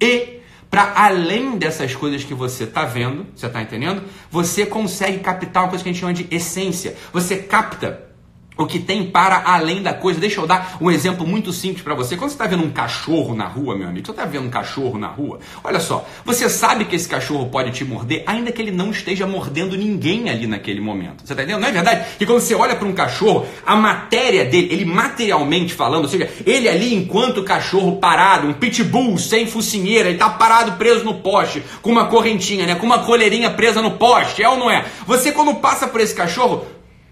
e 0.00 0.40
para 0.70 0.92
além 0.96 1.56
dessas 1.56 1.94
coisas 1.94 2.24
que 2.24 2.34
você 2.34 2.64
está 2.64 2.84
vendo, 2.84 3.26
você 3.34 3.46
está 3.46 3.62
entendendo? 3.62 4.02
Você 4.30 4.66
consegue 4.66 5.18
captar 5.18 5.62
uma 5.62 5.68
coisa 5.68 5.84
que 5.84 5.90
a 5.90 5.92
gente 5.92 6.00
chama 6.00 6.14
de 6.14 6.26
essência. 6.34 6.96
Você 7.12 7.36
capta 7.36 8.13
o 8.56 8.66
que 8.66 8.78
tem 8.78 9.04
para 9.10 9.42
além 9.44 9.82
da 9.82 9.92
coisa. 9.92 10.20
Deixa 10.20 10.40
eu 10.40 10.46
dar 10.46 10.76
um 10.80 10.90
exemplo 10.90 11.26
muito 11.26 11.52
simples 11.52 11.82
para 11.82 11.94
você. 11.94 12.16
Quando 12.16 12.30
você 12.30 12.34
está 12.34 12.46
vendo 12.46 12.64
um 12.64 12.70
cachorro 12.70 13.34
na 13.34 13.46
rua, 13.46 13.76
meu 13.76 13.88
amigo, 13.88 14.06
você 14.06 14.12
está 14.12 14.24
vendo 14.24 14.46
um 14.46 14.50
cachorro 14.50 14.98
na 14.98 15.08
rua, 15.08 15.40
olha 15.62 15.80
só, 15.80 16.06
você 16.24 16.48
sabe 16.48 16.84
que 16.84 16.96
esse 16.96 17.08
cachorro 17.08 17.46
pode 17.46 17.72
te 17.72 17.84
morder, 17.84 18.22
ainda 18.26 18.52
que 18.52 18.60
ele 18.62 18.70
não 18.70 18.90
esteja 18.90 19.26
mordendo 19.26 19.76
ninguém 19.76 20.30
ali 20.30 20.46
naquele 20.46 20.80
momento. 20.80 21.24
Você 21.24 21.32
está 21.32 21.42
entendendo? 21.42 21.60
Não 21.60 21.68
é 21.68 21.72
verdade? 21.72 22.06
Que 22.18 22.26
quando 22.26 22.40
você 22.40 22.54
olha 22.54 22.76
para 22.76 22.86
um 22.86 22.92
cachorro, 22.92 23.46
a 23.66 23.76
matéria 23.76 24.44
dele, 24.44 24.68
ele 24.72 24.84
materialmente 24.84 25.74
falando, 25.74 26.04
ou 26.04 26.08
seja, 26.08 26.30
ele 26.46 26.68
ali 26.68 26.94
enquanto 26.94 27.42
cachorro 27.42 27.96
parado, 27.96 28.48
um 28.48 28.52
pitbull 28.52 29.18
sem 29.18 29.46
focinheira, 29.46 30.08
ele 30.08 30.16
está 30.16 30.30
parado 30.30 30.72
preso 30.72 31.04
no 31.04 31.14
poste, 31.14 31.62
com 31.82 31.90
uma 31.90 32.06
correntinha, 32.06 32.66
né? 32.66 32.74
Com 32.74 32.86
uma 32.86 33.00
coleirinha 33.00 33.50
presa 33.50 33.82
no 33.82 33.92
poste, 33.92 34.42
é 34.42 34.48
ou 34.48 34.56
não 34.56 34.70
é? 34.70 34.84
Você 35.06 35.32
quando 35.32 35.54
passa 35.56 35.86
por 35.86 36.00
esse 36.00 36.14
cachorro, 36.14 36.64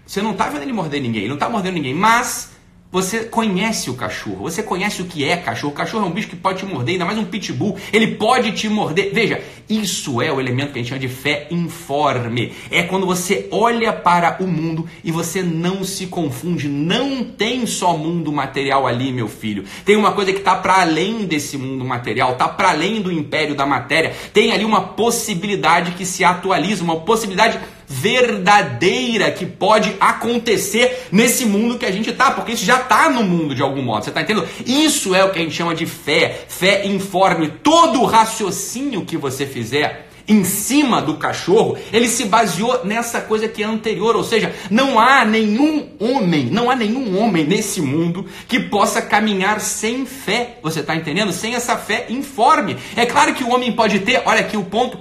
você 0.05 0.21
não 0.21 0.31
está 0.31 0.49
vendo 0.49 0.63
ele 0.63 0.73
morder 0.73 1.01
ninguém, 1.01 1.21
ele 1.21 1.29
não 1.29 1.35
está 1.35 1.49
mordendo 1.49 1.75
ninguém, 1.75 1.93
mas 1.93 2.53
você 2.93 3.21
conhece 3.21 3.89
o 3.89 3.95
cachorro, 3.95 4.43
você 4.43 4.61
conhece 4.61 5.01
o 5.01 5.05
que 5.05 5.25
é 5.25 5.35
cachorro. 5.35 5.73
O 5.73 5.75
cachorro 5.75 6.05
é 6.05 6.07
um 6.07 6.11
bicho 6.11 6.27
que 6.27 6.35
pode 6.35 6.59
te 6.59 6.65
morder, 6.67 6.93
ainda 6.93 7.05
mais 7.05 7.17
um 7.17 7.25
pitbull, 7.25 7.75
ele 7.91 8.05
pode 8.15 8.51
te 8.51 8.69
morder. 8.69 9.11
Veja, 9.11 9.41
isso 9.67 10.21
é 10.21 10.31
o 10.31 10.39
elemento 10.39 10.73
que 10.73 10.77
a 10.77 10.81
gente 10.83 10.89
chama 10.89 11.01
de 11.01 11.07
fé 11.07 11.47
informe. 11.49 12.53
É 12.69 12.83
quando 12.83 13.07
você 13.07 13.47
olha 13.49 13.91
para 13.91 14.37
o 14.39 14.47
mundo 14.47 14.87
e 15.03 15.11
você 15.11 15.41
não 15.41 15.83
se 15.83 16.05
confunde. 16.05 16.67
Não 16.67 17.23
tem 17.23 17.65
só 17.65 17.97
mundo 17.97 18.31
material 18.31 18.85
ali, 18.85 19.11
meu 19.11 19.27
filho. 19.27 19.63
Tem 19.83 19.95
uma 19.95 20.11
coisa 20.11 20.31
que 20.31 20.37
está 20.37 20.55
para 20.55 20.81
além 20.81 21.25
desse 21.25 21.57
mundo 21.57 21.83
material, 21.83 22.33
está 22.33 22.47
para 22.47 22.69
além 22.69 23.01
do 23.01 23.11
império 23.11 23.55
da 23.55 23.65
matéria. 23.65 24.13
Tem 24.31 24.51
ali 24.51 24.65
uma 24.65 24.81
possibilidade 24.81 25.93
que 25.93 26.05
se 26.05 26.23
atualiza, 26.23 26.83
uma 26.83 26.99
possibilidade 26.99 27.59
verdadeira 27.87 29.31
que 29.31 29.45
pode 29.45 29.95
acontecer 29.99 31.07
nesse 31.11 31.45
mundo 31.45 31.77
que 31.77 31.85
a 31.85 31.91
gente 31.91 32.09
está, 32.09 32.31
porque 32.31 32.53
isso 32.53 32.65
já 32.65 32.79
está 32.79 33.09
no 33.09 33.23
mundo 33.23 33.55
de 33.55 33.61
algum 33.61 33.81
modo, 33.81 34.03
você 34.03 34.09
está 34.09 34.21
entendendo? 34.21 34.47
Isso 34.65 35.13
é 35.13 35.23
o 35.23 35.31
que 35.31 35.39
a 35.39 35.41
gente 35.41 35.55
chama 35.55 35.75
de 35.75 35.85
fé, 35.85 36.45
fé 36.47 36.85
informe. 36.85 37.47
Todo 37.61 38.01
o 38.01 38.05
raciocínio 38.05 39.05
que 39.05 39.17
você 39.17 39.45
fizer 39.45 40.07
em 40.27 40.43
cima 40.43 41.01
do 41.01 41.15
cachorro, 41.15 41.77
ele 41.91 42.07
se 42.07 42.25
baseou 42.25 42.85
nessa 42.85 43.19
coisa 43.21 43.47
que 43.47 43.61
é 43.61 43.65
anterior, 43.65 44.15
ou 44.15 44.23
seja, 44.23 44.53
não 44.69 44.99
há 44.99 45.25
nenhum 45.25 45.89
homem, 45.99 46.45
não 46.45 46.69
há 46.69 46.75
nenhum 46.75 47.19
homem 47.19 47.45
nesse 47.45 47.81
mundo 47.81 48.25
que 48.47 48.59
possa 48.59 49.01
caminhar 49.01 49.59
sem 49.59 50.05
fé, 50.05 50.59
você 50.61 50.79
está 50.79 50.95
entendendo? 50.95 51.33
Sem 51.33 51.55
essa 51.55 51.77
fé 51.77 52.05
informe. 52.09 52.77
É 52.95 53.05
claro 53.05 53.33
que 53.33 53.43
o 53.43 53.49
homem 53.49 53.73
pode 53.73 53.99
ter, 53.99 54.21
olha 54.25 54.39
aqui 54.39 54.55
o 54.55 54.63
ponto, 54.63 54.97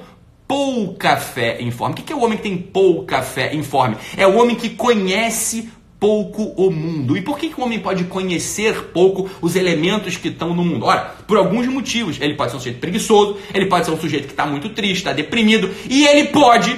pouca 0.47 1.17
fé 1.17 1.61
informe. 1.63 1.95
O 1.95 1.97
que 1.97 2.13
é 2.13 2.17
o 2.17 2.23
homem 2.23 2.37
que 2.37 2.43
tem 2.45 2.57
pouca 2.57 3.23
fé 3.23 3.55
informe? 3.55 3.97
É 4.17 4.27
o 4.27 4.37
homem 4.37 4.57
que 4.57 4.71
conhece 4.71 5.71
pouco 5.99 6.53
o 6.57 6.69
mundo. 6.71 7.17
E 7.17 7.23
por 7.23 7.39
que, 7.39 7.49
que 7.49 7.61
o 7.61 7.65
homem 7.65 7.79
pode 7.79 8.05
conhecer 8.05 8.91
pouco 8.93 9.31
os 9.41 9.55
elementos 9.55 10.17
que 10.17 10.29
estão 10.29 10.53
no 10.53 10.65
mundo? 10.65 10.85
Ora, 10.85 11.15
por 11.29 11.37
alguns 11.37 11.67
motivos. 11.69 12.21
Ele 12.21 12.35
pode 12.35 12.51
ser 12.51 12.57
um 12.57 12.61
sujeito 12.61 12.81
preguiçoso, 12.81 13.39
ele 13.55 13.67
pode 13.67 13.87
ser 13.87 13.93
um 13.93 14.01
sujeito 14.01 14.27
que 14.27 14.33
está 14.33 14.45
muito 14.45 14.71
triste, 14.71 14.99
está 14.99 15.13
deprimido, 15.13 15.71
e 15.89 16.05
ele 16.07 16.29
pode 16.29 16.77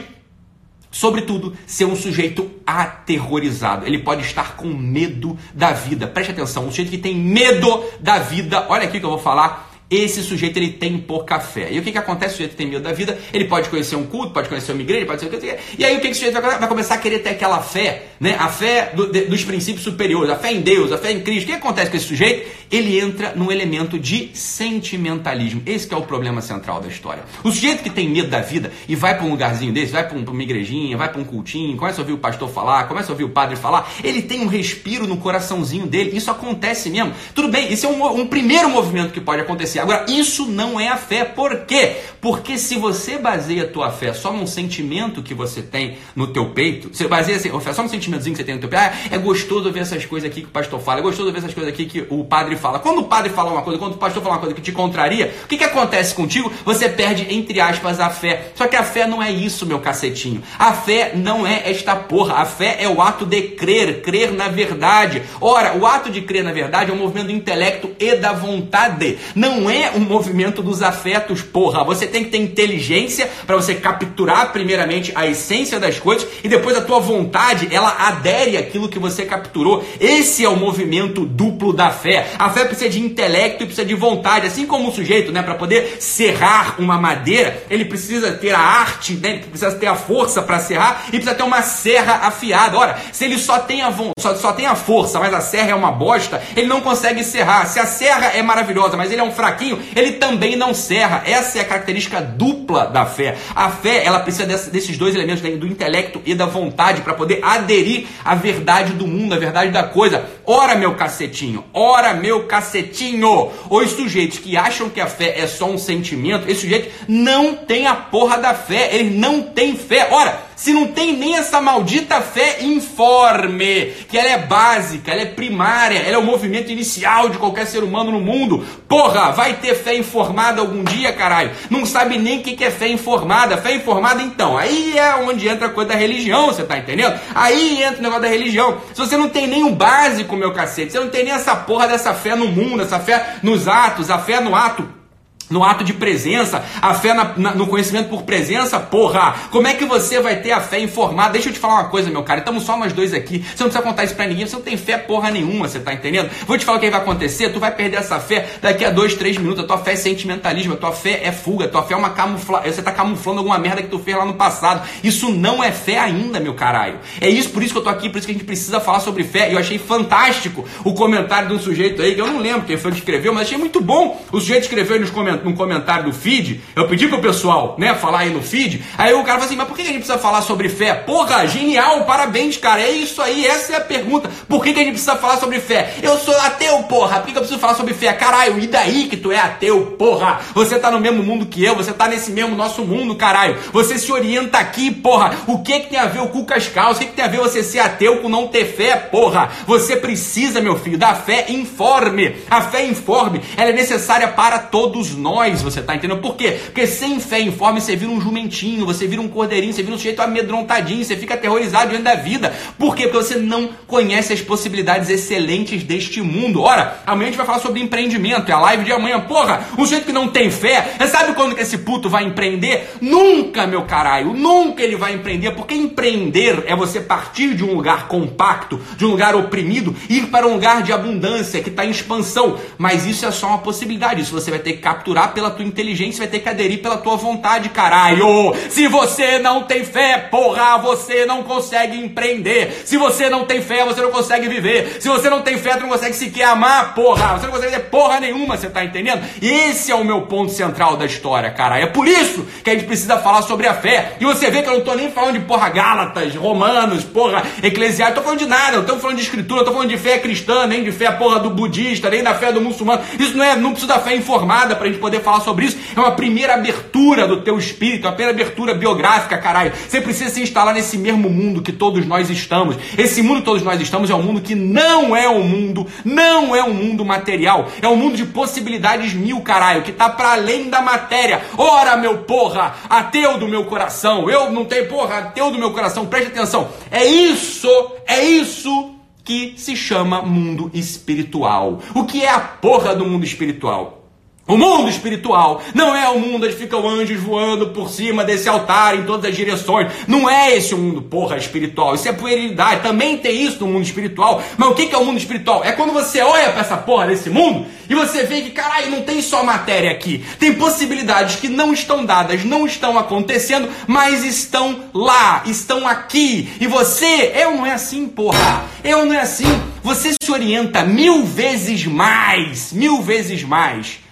sobretudo, 0.95 1.57
ser 1.67 1.87
um 1.87 1.97
sujeito 1.97 2.49
aterrorizado. 2.65 3.85
Ele 3.85 3.99
pode 3.99 4.23
estar 4.23 4.57
com 4.57 4.69
medo 4.69 5.37
da 5.53 5.73
vida. 5.73 6.07
Preste 6.07 6.31
atenção, 6.31 6.67
um 6.67 6.71
sujeito 6.71 6.91
que 6.91 6.99
tem 6.99 7.17
medo 7.17 7.83
da 7.99 8.21
vida, 8.21 8.67
olha 8.69 8.85
aqui 8.85 9.01
que 9.01 9.05
eu 9.05 9.11
vou 9.11 9.19
falar 9.19 9.74
esse 9.97 10.23
sujeito 10.23 10.57
ele 10.57 10.71
tem 10.71 10.99
pouca 10.99 11.39
fé. 11.41 11.69
E 11.71 11.79
o 11.79 11.83
que, 11.83 11.93
que 11.93 11.99
acontece? 11.99 12.35
O 12.35 12.37
sujeito 12.37 12.57
tem 12.57 12.67
medo 12.67 12.83
da 12.83 12.93
vida, 12.93 13.19
ele 13.33 13.45
pode 13.45 13.69
conhecer 13.69 13.97
um 13.97 14.05
culto, 14.05 14.33
pode 14.33 14.49
conhecer 14.49 14.73
uma 14.73 14.83
igreja, 14.83 15.07
pode 15.07 15.21
ser 15.21 15.27
o 15.27 15.31
que 15.31 15.57
E 15.79 15.85
aí 15.85 15.97
o 15.97 16.01
que, 16.01 16.09
que 16.09 16.13
o 16.13 16.15
sujeito 16.15 16.41
vai, 16.41 16.59
vai 16.59 16.69
começar 16.69 16.95
a 16.95 16.99
querer 16.99 17.21
ter 17.21 17.31
aquela 17.31 17.61
fé, 17.61 18.07
né? 18.19 18.37
A 18.39 18.49
fé 18.49 18.93
do, 18.95 19.11
de, 19.11 19.23
dos 19.23 19.45
princípios 19.45 19.85
superiores, 19.85 20.31
a 20.31 20.37
fé 20.37 20.53
em 20.53 20.61
Deus, 20.61 20.93
a 20.93 20.99
fé 20.99 21.13
em 21.13 21.21
Cristo. 21.21 21.45
O 21.45 21.47
que 21.47 21.53
acontece 21.53 21.91
com 21.91 21.97
esse 21.97 22.07
sujeito? 22.07 22.49
Ele 22.71 22.99
entra 22.99 23.35
num 23.37 23.53
elemento 23.53 23.99
de 23.99 24.31
sentimentalismo. 24.35 25.63
Esse 25.67 25.93
é 25.93 25.97
o 25.97 26.03
problema 26.03 26.41
central 26.41 26.81
da 26.81 26.89
história. 26.89 27.23
O 27.43 27.51
sujeito 27.51 27.83
que 27.83 27.91
tem 27.91 28.09
medo 28.09 28.29
da 28.29 28.41
vida 28.41 28.73
e 28.89 28.95
vai 28.97 29.17
para 29.17 29.27
um 29.27 29.31
lugarzinho 29.31 29.73
desse, 29.73 29.93
vai 29.93 30.07
para 30.07 30.17
um, 30.17 30.25
uma 30.25 30.43
igrejinha, 30.43 30.97
vai 30.97 31.09
para 31.09 31.21
um 31.21 31.25
cultinho, 31.25 31.77
começa 31.77 32.01
a 32.01 32.03
ouvir 32.03 32.13
o 32.13 32.19
pastor 32.19 32.49
falar, 32.49 32.85
começa 32.89 33.11
a 33.11 33.13
ouvir 33.13 33.25
o 33.25 33.29
padre 33.29 33.57
falar, 33.57 33.93
ele 34.03 34.23
tem 34.23 34.41
um 34.41 34.47
respiro 34.47 35.07
no 35.07 35.17
coraçãozinho 35.17 35.87
dele. 35.87 36.17
Isso 36.17 36.31
acontece 36.31 36.91
mesmo. 36.91 37.13
Tudo 37.35 37.49
bem, 37.49 37.73
isso 37.73 37.87
é 37.87 37.89
um, 37.89 38.21
um 38.21 38.27
primeiro 38.27 38.69
movimento 38.69 39.13
que 39.13 39.21
pode 39.21 39.41
acontecer. 39.41 39.79
Agora, 39.85 40.07
isso 40.09 40.47
não 40.47 40.81
é 40.81 40.89
a 40.89 40.97
fé. 40.97 41.27
Por 41.27 41.67
quê? 41.67 41.97
Porque 42.19 42.57
se 42.57 42.77
você 42.77 43.19
baseia 43.19 43.65
a 43.65 43.69
tua 43.69 43.91
fé 43.91 44.15
só 44.15 44.33
num 44.33 44.47
sentimento 44.47 45.23
que 45.23 45.35
você 45.35 45.61
tem 45.61 45.99
no 46.17 46.27
teu 46.27 46.47
peito, 46.51 46.89
você 46.91 47.07
baseia 47.07 47.37
assim, 47.37 47.55
a 47.55 47.61
fé 47.61 47.75
só 47.75 47.83
num 47.83 47.89
sentimentozinho 47.91 48.35
que 48.35 48.41
você 48.41 48.47
tem 48.47 48.55
no 48.55 48.61
teu 48.63 48.71
peito, 48.71 48.83
ah, 48.83 49.15
é 49.15 49.19
gostoso 49.19 49.71
ver 49.71 49.81
essas 49.81 50.07
coisas 50.07 50.31
aqui 50.31 50.41
que 50.41 50.47
o 50.47 50.51
pastor 50.51 50.81
fala, 50.81 51.01
é 51.01 51.03
gostoso 51.03 51.31
ver 51.31 51.37
essas 51.37 51.53
coisas 51.53 51.71
aqui 51.71 51.85
que 51.85 52.07
o 52.09 52.25
padre 52.25 52.57
fala. 52.57 52.79
Quando 52.79 53.03
o 53.03 53.05
padre 53.05 53.31
fala 53.31 53.53
uma 53.53 53.61
coisa, 53.61 53.79
quando 53.79 53.93
o 53.93 53.99
pastor 53.99 54.23
fala 54.23 54.37
uma 54.37 54.41
coisa 54.41 54.55
que 54.55 54.63
te 54.63 54.73
contraria, 54.73 55.35
o 55.45 55.49
que, 55.49 55.59
que 55.59 55.65
acontece 55.65 56.15
contigo? 56.15 56.51
Você 56.65 56.89
perde, 56.89 57.27
entre 57.29 57.61
aspas, 57.61 58.01
a 58.01 58.09
fé. 58.09 58.53
Só 58.55 58.67
que 58.67 58.77
a 58.77 58.83
fé 58.83 59.07
não 59.07 59.23
é 59.23 59.31
isso, 59.31 59.67
meu 59.67 59.81
cacetinho. 59.81 60.43
A 60.59 60.73
fé 60.73 61.13
não 61.15 61.47
é 61.47 61.71
esta 61.71 61.95
porra. 61.95 62.37
A 62.37 62.47
fé 62.47 62.79
é 62.81 62.89
o 62.89 63.03
ato 63.03 63.27
de 63.27 63.43
crer, 63.43 64.01
crer 64.01 64.33
na 64.33 64.49
verdade. 64.49 65.23
Ora, 65.43 65.77
o 65.77 65.87
ato 65.87 66.09
de 66.09 66.23
crer 66.23 66.43
na 66.43 66.53
verdade 66.53 66.91
é 66.91 66.95
um 66.95 66.97
movimento 66.97 67.27
do 67.27 67.33
intelecto 67.33 67.91
e 68.01 68.17
da 68.17 68.33
vontade. 68.33 69.19
Não 69.35 69.64
é 69.71 69.93
um 69.95 70.01
movimento 70.01 70.63
dos 70.63 70.83
afetos, 70.83 71.43
porra. 71.43 71.85
Você 71.85 72.07
tem 72.07 72.25
que 72.25 72.31
ter 72.31 72.39
inteligência 72.39 73.31
para 73.47 73.57
você 73.57 73.75
capturar 73.75 74.53
primeiramente 74.53 75.13
a 75.15 75.27
essência 75.27 75.79
das 75.79 75.99
coisas 75.99 76.27
e 76.43 76.49
depois 76.49 76.77
a 76.77 76.83
tua 76.83 77.01
vontade, 77.01 77.69
ela 77.71 77.95
adere 77.99 78.57
àquilo 78.57 78.89
que 78.89 78.99
você 78.99 79.25
capturou. 79.25 79.85
Esse 80.01 80.45
é 80.45 80.49
o 80.49 80.57
movimento 80.57 81.25
duplo 81.25 81.73
da 81.73 81.91
fé. 81.91 82.29
A 82.39 82.51
fé 82.51 82.65
precisa 82.65 82.91
de 82.91 83.01
intelecto 83.01 83.63
e 83.63 83.67
precisa 83.67 83.87
de 83.87 83.95
vontade, 83.95 84.47
assim 84.47 84.67
como 84.67 84.89
o 84.89 84.93
sujeito, 84.93 85.33
né, 85.33 85.43
para 85.43 85.55
poder 85.55 85.97
serrar 86.01 86.77
uma 86.79 86.99
madeira, 86.99 87.63
ele 87.71 87.85
precisa 87.85 88.33
ter 88.33 88.53
a 88.53 88.59
arte, 88.59 89.15
né, 89.15 89.31
ele 89.31 89.45
precisa 89.45 89.73
ter 89.73 89.87
a 89.87 89.95
força 89.95 90.43
para 90.43 90.59
serrar 90.59 91.05
e 91.09 91.13
precisa 91.13 91.35
ter 91.35 91.43
uma 91.43 91.63
serra 91.63 92.27
afiada. 92.27 92.77
Ora, 92.77 92.99
se 93.13 93.25
ele 93.25 93.39
só 93.39 93.59
tem 93.59 93.83
a 93.83 93.93
só, 94.19 94.35
só 94.37 94.53
tem 94.53 94.67
a 94.67 94.75
força, 94.75 95.19
mas 95.19 95.33
a 95.33 95.41
serra 95.41 95.71
é 95.71 95.75
uma 95.75 95.93
bosta, 95.93 96.43
ele 96.57 96.67
não 96.67 96.81
consegue 96.81 97.23
serrar. 97.23 97.67
Se 97.67 97.79
a 97.79 97.87
serra 97.87 98.27
é 98.35 98.43
maravilhosa, 98.43 98.97
mas 98.97 99.11
ele 99.11 99.21
é 99.21 99.25
um 99.25 99.33
fraquinho, 99.55 99.79
ele 99.95 100.13
também 100.13 100.57
não 100.57 100.75
serra. 100.75 101.23
Essa 101.27 101.59
é 101.59 101.61
a 101.63 101.65
característica 101.65 102.21
dupla 102.21 102.87
da 102.87 103.07
fé. 103.07 103.37
A 103.55 103.71
fé, 103.71 104.05
ela 104.05 104.21
precisa 104.21 104.47
desses 104.47 104.99
dois 104.99 105.15
elementos, 105.15 105.43
né, 105.43 105.51
do 105.51 105.67
intelecto 105.67 106.21
e 106.27 106.35
da 106.35 106.47
vontade, 106.47 107.03
para 107.03 107.15
poder 107.15 107.41
aderir 107.43 108.07
à 108.25 108.35
verdade 108.35 108.93
do 108.93 109.07
mundo, 109.07 109.35
à 109.35 109.39
verdade 109.39 109.71
da 109.71 109.85
coisa. 109.85 110.25
Ora, 110.45 110.75
meu 110.75 110.95
cacetinho, 110.95 111.65
ora, 111.73 112.13
meu 112.15 112.45
cacetinho. 112.45 113.51
Os 113.71 113.91
sujeitos 113.91 114.39
que 114.39 114.57
acham 114.57 114.89
que 114.89 115.01
a 115.01 115.07
fé 115.07 115.39
é 115.39 115.47
só 115.47 115.67
um 115.67 115.79
sentimento, 115.79 116.51
esse 116.51 116.63
sujeito 116.63 116.91
não 117.09 117.55
tem 117.55 117.87
a 117.87 117.95
porra 117.95 118.39
da 118.39 118.55
fé, 118.55 118.91
ele 118.93 119.11
não 119.11 119.43
tem 119.43 119.77
fé. 119.77 120.09
Ora, 120.11 120.43
se 120.57 120.73
não 120.73 120.89
tem 120.89 121.17
nem 121.17 121.37
essa 121.37 121.61
maldita 121.61 122.21
fé 122.21 122.63
informe, 122.63 123.93
que 124.09 124.17
ela 124.17 124.29
é 124.29 124.39
básica, 124.39 125.13
ela 125.13 125.23
é 125.23 125.27
primária, 125.27 125.99
ela 125.99 126.17
é 126.17 126.19
o 126.19 126.23
movimento 126.23 126.71
inicial 126.71 127.29
de 127.29 127.39
qualquer 127.39 127.67
ser 127.67 127.83
humano 127.83 128.13
no 128.13 128.21
mundo. 128.21 128.65
Porra, 128.89 129.33
vai 129.33 129.55
ter 129.55 129.75
fé 129.75 129.97
informada 129.97 130.61
algum 130.61 130.85
dia, 130.85 131.13
caralho? 131.13 131.51
Não 131.71 131.85
sabe 131.85 132.19
nem 132.19 132.39
o 132.39 132.43
que 132.43 132.65
é 132.65 132.71
fé 132.71 132.89
informada. 132.89 133.57
Fé 133.57 133.75
informada, 133.75 134.23
então, 134.23 134.57
aí 134.57 134.97
é 134.97 135.17
onde 135.17 135.49
entra 135.49 135.67
a 135.67 135.71
coisa 135.71 135.91
da 135.91 135.97
religião, 135.97 136.47
você 136.47 136.63
tá 136.63 136.79
entendendo? 136.79 137.19
Aí 137.35 137.83
entra 137.83 137.99
o 137.99 138.03
negócio 138.03 138.23
da 138.23 138.29
religião. 138.29 138.79
Se 138.93 139.01
você 139.01 139.17
não 139.17 139.29
tem 139.29 139.47
nem 139.47 139.65
um 139.65 139.75
básico, 139.75 140.37
meu 140.37 140.53
cacete, 140.53 140.93
você 140.93 141.01
não 141.01 141.09
tem 141.09 141.25
nem 141.25 141.33
essa 141.33 141.55
porra 141.57 141.89
dessa 141.89 142.15
fé 142.15 142.35
no 142.35 142.49
mundo, 142.49 142.83
essa 142.83 143.01
fé 143.01 143.37
nos 143.43 143.67
atos, 143.69 144.11
a 144.11 144.19
fé 144.19 144.41
no 144.41 144.55
ato 144.55 145.04
no 145.51 145.63
ato 145.63 145.85
de 145.85 145.93
presença, 145.93 146.65
a 146.81 146.95
fé 146.95 147.13
na, 147.13 147.33
na, 147.37 147.55
no 147.55 147.67
conhecimento 147.67 148.09
por 148.09 148.23
presença, 148.23 148.79
porra! 148.81 149.35
Como 149.51 149.67
é 149.67 149.75
que 149.75 149.85
você 149.85 150.21
vai 150.21 150.37
ter 150.37 150.53
a 150.53 150.61
fé 150.61 150.81
informada? 150.81 151.33
Deixa 151.33 151.49
eu 151.49 151.53
te 151.53 151.59
falar 151.59 151.75
uma 151.75 151.89
coisa, 151.89 152.11
meu 152.11 152.23
cara. 152.23 152.41
Estamos 152.41 152.65
só 152.65 152.77
nós 152.77 152.93
dois 152.93 153.13
aqui. 153.13 153.39
Você 153.39 153.63
não 153.63 153.71
precisa 153.71 153.83
contar 153.83 154.05
isso 154.05 154.15
pra 154.15 154.27
ninguém. 154.27 154.47
Você 154.47 154.57
não 154.57 154.63
tem 154.63 154.77
fé 154.77 154.97
porra 154.97 155.31
nenhuma, 155.31 155.69
você 155.69 155.79
tá 155.79 155.93
entendendo? 155.93 156.31
Vou 156.47 156.57
te 156.57 156.65
falar 156.65 156.79
o 156.79 156.81
que 156.81 156.91
vai 156.91 157.01
acontecer. 157.01 157.51
Tu 157.51 157.61
vai 157.61 157.75
perder 157.75 157.99
essa 157.99 158.19
fé 158.19 158.47
daqui 158.61 158.85
a 158.85 158.91
dois, 158.91 159.15
três 159.15 159.37
minutos. 159.37 159.65
A 159.65 159.67
tua 159.67 159.79
fé 159.79 159.93
é 159.93 159.97
sentimentalismo, 159.97 160.75
a 160.75 160.77
tua 160.77 160.93
fé 160.93 161.21
é 161.23 161.33
fuga, 161.33 161.67
a 161.67 161.69
tua 161.69 161.83
fé 161.83 161.95
é 161.95 161.97
uma 161.97 162.11
camuflagem. 162.11 162.73
Você 162.73 162.83
tá 162.83 162.93
camuflando 162.93 163.39
alguma 163.39 163.59
merda 163.59 163.83
que 163.83 163.89
tu 163.89 163.99
fez 163.99 164.17
lá 164.17 164.25
no 164.25 164.35
passado. 164.35 164.87
Isso 165.03 165.31
não 165.31 165.63
é 165.63 165.71
fé 165.71 165.99
ainda, 165.99 166.41
meu 166.41 166.55
caralho. 166.55 166.99
É 167.21 167.29
isso, 167.29 167.51
por 167.51 167.63
isso 167.63 167.73
que 167.73 167.79
eu 167.79 167.85
tô 167.85 167.91
aqui, 167.91 168.09
por 168.09 168.19
isso 168.19 168.27
que 168.27 168.33
a 168.33 168.35
gente 168.35 168.47
precisa 168.47 168.81
falar 168.81 169.01
sobre 169.01 169.25
fé. 169.25 169.51
E 169.51 169.55
eu 169.55 169.59
achei 169.59 169.79
fantástico 169.79 170.65
o 170.85 170.95
comentário 170.95 171.49
de 171.49 171.55
um 171.55 171.59
sujeito 171.59 172.01
aí, 172.03 172.15
que 172.15 172.21
eu 172.21 172.27
não 172.27 172.39
lembro 172.39 172.63
quem 172.63 172.77
foi 172.77 172.91
que 172.93 172.99
escreveu, 172.99 173.33
mas 173.33 173.47
achei 173.47 173.59
muito 173.59 173.81
bom. 173.81 174.21
O 174.33 174.41
sujeito 174.41 174.63
escreveu 174.63 174.99
nos 174.99 175.11
coment 175.11 175.34
num 175.43 175.55
comentário 175.55 176.05
do 176.05 176.13
feed, 176.13 176.61
eu 176.77 176.87
pedi 176.87 177.09
pro 177.09 177.21
pessoal, 177.21 177.75
né, 177.79 177.95
falar 177.95 178.21
aí 178.21 178.31
no 178.31 178.43
feed. 178.43 178.85
Aí 178.97 179.13
o 179.13 179.23
cara 179.25 179.33
falou 179.33 179.47
assim: 179.47 179.57
mas 179.57 179.69
por 179.69 179.77
que 179.77 179.83
a 179.83 179.87
gente 179.87 179.99
precisa 179.99 180.19
falar 180.19 180.43
sobre 180.43 180.69
fé? 180.69 180.95
Porra, 180.95 181.47
genial, 181.47 182.05
parabéns, 182.05 182.57
cara. 182.57 182.81
É 182.81 182.91
isso 182.91 183.21
aí, 183.21 183.47
essa 183.47 183.73
é 183.73 183.77
a 183.77 183.81
pergunta. 183.81 184.31
Por 184.49 184.63
que, 184.63 184.73
que 184.73 184.81
a 184.81 184.83
gente 184.83 184.93
precisa 184.93 185.17
falar 185.17 185.39
sobre 185.39 185.61
fé? 185.61 185.95
Eu 186.03 186.19
sou 186.19 186.37
ateu, 186.37 186.83
porra. 186.85 187.21
Por 187.21 187.27
que, 187.27 187.37
eu 187.37 187.41
preciso 187.41 187.61
falar 187.61 187.75
sobre 187.75 187.95
fé? 187.95 188.13
Caralho, 188.13 188.59
e 188.59 188.67
daí 188.67 189.09
que 189.09 189.17
tu 189.17 189.33
é 189.33 189.39
ateu, 189.39 189.97
porra? 189.99 190.41
Você 190.55 190.79
tá 190.79 190.91
no 190.91 191.01
mesmo 191.01 191.23
mundo 191.23 191.47
que 191.47 191.65
eu, 191.65 191.75
você 191.75 191.93
tá 191.93 192.09
nesse 192.09 192.31
mesmo 192.31 192.55
nosso 192.55 192.85
mundo, 192.85 193.17
caralho. 193.17 193.57
Você 193.73 193.99
se 193.99 194.13
orienta 194.13 194.59
aqui, 194.59 194.91
porra. 194.91 195.35
O 195.47 195.63
que 195.63 195.81
que 195.81 195.91
tem 195.91 195.99
a 195.99 196.07
ver 196.07 196.21
o 196.21 196.29
cu 196.29 196.45
cascal? 196.45 196.93
O 196.93 196.95
que 196.95 197.07
que 197.07 197.13
tem 197.13 197.25
a 197.25 197.29
ver 197.29 197.39
você 197.39 197.63
ser 197.63 197.81
ateu 197.81 198.19
com 198.19 198.29
não 198.29 198.49
ter 198.49 198.65
fé, 198.65 198.97
porra? 198.97 199.51
Você 199.67 199.97
precisa, 199.97 200.61
meu 200.61 200.79
filho, 200.79 200.99
da 200.99 201.15
fé 201.15 201.47
informe. 201.49 202.37
A 202.51 202.61
fé 202.61 202.85
informe, 202.85 203.41
ela 203.57 203.71
é 203.71 203.73
necessária 203.73 204.29
para 204.29 204.59
todos 204.59 205.15
nós, 205.15 205.24
você 205.63 205.83
tá 205.83 205.95
entendendo? 205.95 206.21
Por 206.21 206.37
quê? 206.37 206.59
Porque 206.65 206.87
sem 206.87 207.21
fé 207.21 207.41
informe 207.41 207.81
você 207.81 207.97
vira 207.97 208.11
um 208.11 208.21
jumentinho, 208.21 208.85
você 208.85 209.07
vira 209.07 209.23
um 209.23 209.29
cordeirinho, 209.29 209.73
você 209.73 209.83
vira 209.83 209.95
um 209.95 209.99
sujeito 209.99 210.21
amedrontadinho, 210.21 211.05
você 211.05 211.17
fica 211.17 211.35
aterrorizado 211.35 211.91
diante 211.91 212.05
da 212.05 212.15
vida. 212.15 212.53
Por 212.79 212.95
quê? 212.95 213.05
Porque 213.05 213.25
você 213.25 213.37
não 213.37 213.71
conhece 213.87 214.33
as 214.33 214.41
possibilidades 214.41 215.09
excelentes 215.09 215.83
deste 215.83 216.21
mundo. 216.21 216.63
Ora, 216.63 217.03
amanhã 217.07 217.29
a 217.29 217.31
gente 217.31 217.37
vai 217.37 217.47
falar 217.47 217.61
sobre 217.61 217.81
empreendimento, 217.81 218.51
é 218.51 218.55
a 218.55 218.61
live 218.61 218.85
de 218.85 218.93
amanhã. 218.93 219.21
Porra, 219.21 219.67
um 219.79 219.85
sujeito 219.85 220.07
que 220.07 220.13
não 220.13 220.29
tem 220.29 220.51
fé, 220.51 220.97
sabe 221.07 221.35
quando 221.35 221.55
que 221.55 221.63
esse 221.63 221.79
puto 221.79 222.09
vai 222.09 222.25
empreender? 222.25 222.91
Nunca, 223.01 223.67
meu 223.67 223.83
caralho, 223.83 224.33
nunca 224.35 224.83
ele 224.83 224.97
vai 224.97 225.15
empreender, 225.15 225.53
porque 225.53 225.75
empreender 225.75 226.65
é 226.67 226.75
você 226.75 227.01
partir 227.01 227.55
de 227.55 227.65
um 227.65 227.75
lugar 227.75 228.09
compacto, 228.09 228.81
de 228.97 229.05
um 229.05 229.11
lugar 229.11 229.35
oprimido, 229.35 229.95
ir 230.09 230.27
para 230.27 230.47
um 230.47 230.55
lugar 230.55 230.83
de 230.83 230.93
abundância, 230.93 231.63
que 231.63 231.71
está 231.71 231.85
em 231.85 231.91
expansão. 231.91 232.59
Mas 232.77 233.07
isso 233.07 233.25
é 233.25 233.31
só 233.31 233.49
uma 233.49 233.59
possibilidade, 233.59 234.23
isso 234.23 234.33
você 234.33 234.51
vai 234.51 234.61
ter 234.61 234.73
que 234.75 234.79
capturar 234.79 235.14
pela 235.35 235.51
tua 235.51 235.65
inteligência 235.65 236.21
vai 236.21 236.29
ter 236.29 236.41
que 236.41 236.49
aderir 236.49 236.83
pela 236.83 236.99
tua 236.99 237.17
vontade, 237.17 237.69
caralho. 237.69 238.55
Se 238.69 238.89
você 238.89 239.39
não 239.39 239.63
tem 239.63 239.85
fé, 239.85 240.19
porra, 240.31 240.79
você 240.79 241.25
não 241.25 241.43
consegue 241.43 241.97
empreender. 241.97 242.83
Se 242.85 242.97
você 242.97 243.29
não 243.31 243.45
tem 243.45 243.63
fé, 243.63 243.85
você 243.85 244.01
não 244.01 244.11
consegue 244.11 244.49
viver. 244.49 244.97
Se 245.01 245.09
você 245.09 245.31
não 245.31 245.43
tem 245.43 245.59
fé, 245.59 245.77
tu 245.77 245.83
não 245.83 245.89
consegue 245.89 246.15
sequer 246.15 246.45
amar, 246.45 246.95
porra. 246.95 247.39
Você 247.39 247.47
não 247.47 247.53
consegue 247.53 247.73
ter 247.73 247.85
porra 247.85 248.21
nenhuma, 248.21 248.57
você 248.57 248.69
tá 248.69 248.85
entendendo? 248.85 249.23
Esse 249.41 249.91
é 249.91 249.95
o 249.95 250.05
meu 250.05 250.23
ponto 250.23 250.53
central 250.53 250.97
da 250.97 251.07
história, 251.07 251.51
cara. 251.51 251.79
É 251.79 251.87
por 251.87 252.07
isso 252.07 252.47
que 252.63 252.71
a 252.71 252.75
gente 252.75 252.87
precisa 252.87 253.19
falar 253.19 253.43
sobre 253.43 253.67
a 253.67 253.75
fé. 253.75 254.17
E 254.21 254.25
você 254.25 254.51
vê 254.51 254.63
que 254.63 254.69
eu 254.69 254.75
não 254.75 254.85
tô 254.85 254.95
nem 254.95 255.11
falando 255.11 255.39
de 255.39 255.45
porra 255.45 255.69
Gálatas, 255.69 256.35
Romanos, 256.35 257.05
porra 257.05 257.43
Eclesiásticos. 257.63 258.23
Tô 258.23 258.23
falando 258.23 258.39
de 258.41 258.47
nada. 258.47 258.77
Eu 258.77 258.87
tô 258.87 258.97
falando 258.97 259.17
de 259.17 259.23
escritura, 259.23 259.61
eu 259.61 259.65
tô 259.65 259.73
falando 259.73 259.89
de 259.89 259.99
fé 259.99 260.19
cristã, 260.19 260.67
nem 260.67 260.83
de 260.83 260.93
fé 260.93 261.11
porra 261.11 261.41
do 261.41 261.51
budista, 261.51 262.11
nem 262.11 262.23
da 262.23 262.35
fé 262.35 262.53
do 262.53 262.61
muçulmano. 262.61 263.03
Isso 263.19 263.37
não 263.37 263.45
é, 263.45 263.57
não 263.57 263.71
precisa 263.71 263.95
da 263.95 264.01
fé 264.01 264.15
informada 264.15 264.75
pra 264.77 264.87
gente 264.87 264.99
poder 265.05 265.21
falar 265.21 265.41
sobre 265.41 265.67
isso. 265.67 265.77
É 265.95 266.01
uma 266.01 266.13
primeira 266.13 266.55
abertura 266.55 267.29
do 267.29 267.43
teu 267.43 267.59
espírito, 267.59 268.07
uma 268.07 268.13
primeira 268.13 268.33
abertura 268.33 268.73
biográfica, 268.73 269.37
caralho. 269.37 269.73
Você 269.87 270.01
precisa 270.01 270.31
se 270.31 270.43
instalar 270.43 270.73
nesse 270.73 270.97
mesmo 270.97 271.29
mundo 271.29 271.61
que 271.61 271.73
todos 271.73 272.07
nós 272.07 272.31
estamos. 272.31 272.77
Esse 272.97 273.23
mundo 273.23 273.41
que 273.41 273.45
todos 273.45 273.63
nós 273.63 273.79
estamos 273.81 274.09
é 274.09 274.15
um 274.15 274.23
mundo 274.23 274.41
que 274.41 274.55
não 274.55 275.15
é 275.15 275.29
um 275.29 275.43
mundo, 275.43 275.87
não 276.05 276.57
é 276.57 276.65
um 276.65 276.73
mundo 276.73 277.05
material. 277.05 277.69
É 277.83 277.89
um 277.89 277.97
mundo 277.97 278.17
de 278.17 278.25
possibilidades 278.25 279.13
mil, 279.13 279.41
caralho, 279.43 279.83
que 279.83 279.93
tá 279.93 280.09
para 280.09 280.33
além 280.33 280.71
da 280.71 280.81
matéria. 280.81 281.43
Ora, 281.59 281.97
meu 281.97 282.19
porra, 282.19 282.75
ateu 282.89 283.37
do 283.37 283.47
meu 283.47 283.67
coração. 283.67 284.31
Eu 284.31 284.51
não 284.51 284.65
tenho, 284.65 284.89
porra, 284.89 285.19
ateu 285.19 285.51
do 285.51 285.59
meu 285.59 285.73
coração. 285.73 286.07
Preste 286.07 286.29
atenção. 286.29 286.69
É 286.91 287.05
isso, 287.05 287.69
é 288.07 288.25
isso 288.25 288.95
que 289.23 289.55
se 289.57 289.77
chama 289.77 290.23
mundo 290.23 290.71
espiritual. 290.73 291.81
O 291.95 292.05
que 292.05 292.23
é 292.23 292.31
a 292.31 292.41
porra 292.41 292.95
do 292.95 293.05
mundo 293.05 293.25
espiritual? 293.25 294.04
O 294.47 294.59
mundo 294.59 294.91
espiritual 294.91 295.63
não 295.73 295.97
é 295.97 296.07
o 296.11 296.21
mundo 296.21 296.45
onde 296.45 296.55
ficam 296.55 296.87
anjos 296.87 297.19
voando 297.19 297.69
por 297.69 297.89
cima 297.89 298.23
desse 298.25 298.47
altar 298.47 298.95
em 298.95 299.05
todas 299.05 299.31
as 299.31 299.35
direções. 299.35 299.91
Não 300.07 300.29
é 300.29 300.55
esse 300.55 300.75
o 300.75 300.79
mundo, 300.79 301.01
porra, 301.01 301.39
espiritual. 301.39 301.95
Isso 301.95 302.07
é 302.09 302.13
puerilidade. 302.13 302.83
Também 302.83 303.17
tem 303.17 303.43
isso 303.43 303.61
no 303.61 303.73
mundo 303.73 303.85
espiritual. 303.85 304.43
Mas 304.59 304.69
o 304.69 304.75
que 304.75 304.95
é 304.95 304.99
o 304.99 305.05
mundo 305.05 305.17
espiritual? 305.17 305.65
É 305.65 305.73
quando 305.73 305.95
você 305.95 306.21
olha 306.21 306.51
para 306.51 306.61
essa 306.61 306.77
porra 306.77 307.07
desse 307.07 307.31
mundo 307.31 307.67
e 307.89 307.95
você 307.95 308.25
vê 308.25 308.43
que, 308.43 308.51
caralho, 308.51 308.91
não 308.91 309.01
tem 309.01 309.23
só 309.23 309.43
matéria 309.43 309.91
aqui. 309.91 310.23
Tem 310.39 310.53
possibilidades 310.53 311.37
que 311.37 311.49
não 311.49 311.73
estão 311.73 312.05
dadas, 312.05 312.45
não 312.45 312.67
estão 312.67 312.99
acontecendo, 312.99 313.71
mas 313.87 314.23
estão 314.25 314.85
lá, 314.93 315.43
estão 315.47 315.89
aqui. 315.89 316.51
E 316.61 316.67
você, 316.67 317.33
eu 317.35 317.53
não 317.53 317.65
é 317.65 317.73
assim, 317.73 318.07
porra. 318.07 318.67
Eu 318.83 319.07
não 319.07 319.15
é 319.15 319.21
assim. 319.21 319.47
Você 319.83 320.15
se 320.23 320.31
orienta 320.31 320.85
mil 320.85 321.25
vezes 321.25 321.87
mais, 321.87 322.75
mil 322.75 323.01
vezes 323.01 323.43
mais 323.43 324.04